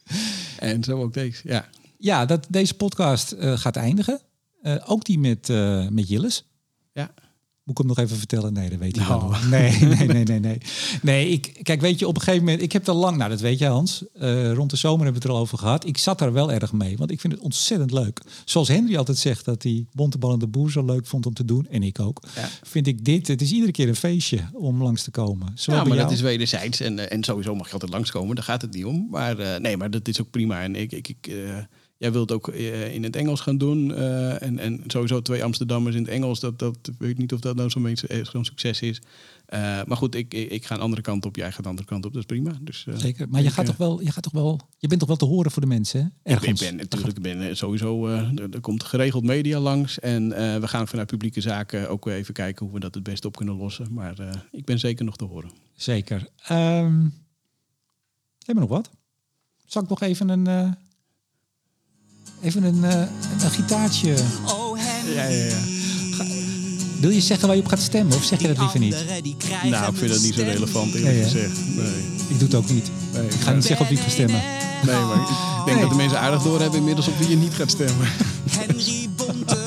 [0.59, 1.69] en zo ook deze, ja.
[1.97, 4.21] Ja, dat deze podcast eh, gaat eindigen.
[4.61, 6.51] Eh, ook die met, eh met Jilles.
[7.72, 8.53] Ik hem nog even vertellen?
[8.53, 9.30] Nee, dat weet hij Nou.
[9.30, 9.39] wel.
[9.49, 10.57] Nee, nee, nee, nee, nee.
[11.01, 12.63] Nee, ik, kijk, weet je, op een gegeven moment...
[12.63, 15.28] Ik heb er lang, nou dat weet je Hans, eh, rond de zomer hebben we
[15.28, 15.86] het er al over gehad.
[15.86, 18.22] Ik zat daar wel erg mee, want ik vind het ontzettend leuk.
[18.45, 21.45] Zoals Henry altijd zegt dat hij Bontebal en de Boer zo leuk vond om te
[21.45, 21.67] doen.
[21.69, 22.22] En ik ook.
[22.36, 22.49] Ja.
[22.63, 25.53] Vind ik dit, het is iedere keer een feestje om langs te komen.
[25.55, 26.80] Ja, maar dat is wederzijds.
[26.80, 29.07] En, eh, en sowieso mag je altijd langskomen, daar gaat het niet om.
[29.09, 30.61] Maar eh, nee, maar dat is ook prima.
[30.61, 31.32] En ik, ik, ik,
[32.02, 33.95] jij wilt ook eh, in het Engels gaan doen.
[33.95, 36.39] eh, en, en sowieso twee Amsterdammers in het Engels.
[36.39, 39.02] Dat, dat weet ik niet of dat nou zo'n eh, zo'n succes is.
[39.86, 41.36] Maar goed, ik, ik, ik ga een andere kant op.
[41.36, 42.14] Jij gaat de andere kant op.
[42.14, 42.52] Dat is prima.
[42.62, 43.30] Dus, Zeker.
[43.30, 44.60] Maar je gaat, toch wel, je gaat toch wel...
[44.78, 46.34] Je bent toch wel te horen voor de mensen, hè?
[46.34, 49.99] Ik ben natuurlijk ben, sowieso, er, er komt geregeld media langs.
[49.99, 50.30] En
[50.62, 53.56] we gaan vanuit publieke zaken ook even kijken hoe we dat het beste op kunnen
[53.56, 53.93] lossen.
[53.93, 55.52] Maar ik ben zeker nog te horen.
[55.76, 56.28] Zeker.
[56.47, 57.08] Ehm
[58.45, 58.89] hebben we nog wat?
[59.66, 60.76] Zal ik nog even een...
[62.41, 63.07] even een, eh, een,
[63.43, 64.13] een gitaartje...
[64.47, 65.15] Oh, Henry.
[65.15, 65.55] Ja, ja, ja.
[66.99, 68.95] Wil je zeggen waar je op gaat stemmen of zeg je dat liever niet?
[69.69, 71.57] Nou, ik vind dat niet zo relevant eerlijk Nee, gezegd.
[71.75, 71.85] Nee,
[72.27, 72.89] Ik doe het ook niet.
[73.13, 74.41] nee, Ik ga niet zeggen op wie ik ga stemmen.
[74.85, 75.15] nee maar
[75.59, 78.07] ik denk dat de mensen aardig doorhebben inmiddels op wie je niet gaat stemmen.
[78.51, 79.59] Henry Bontebal.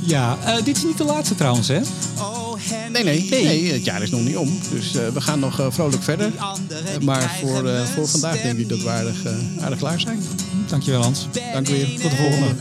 [0.00, 1.80] Ja, eh, dit is niet de laatste trouwens, hè?
[2.18, 2.45] Oh.
[2.92, 4.58] Nee, nee, nee, het jaar is nog niet om.
[4.70, 6.32] Dus eh, we gaan nog eh, vrolijk verder.
[7.02, 9.26] Maar voor, eh, voor vandaag denk ik dat we aardig,
[9.60, 10.20] aardig klaar zijn.
[10.68, 11.26] Dankjewel Hans.
[11.52, 12.00] Dank weer.
[12.00, 12.54] Tot de volgende.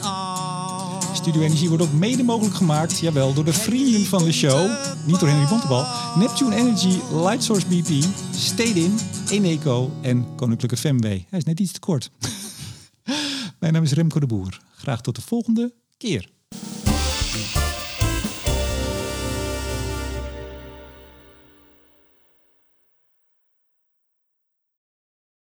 [1.14, 4.70] Studio Energie wordt ook mede mogelijk gemaakt, jawel, door de vrienden van de show.
[5.06, 5.86] Niet door Henry Bontebal.
[6.16, 11.26] Neptune Energy, Lightsource BP, Stedin, Eneco en Koninklijke Femway.
[11.30, 12.12] Hij is net iets te kort.
[13.60, 14.60] Mijn naam is Remco de Boer.
[14.76, 16.34] Graag tot de volgende keer.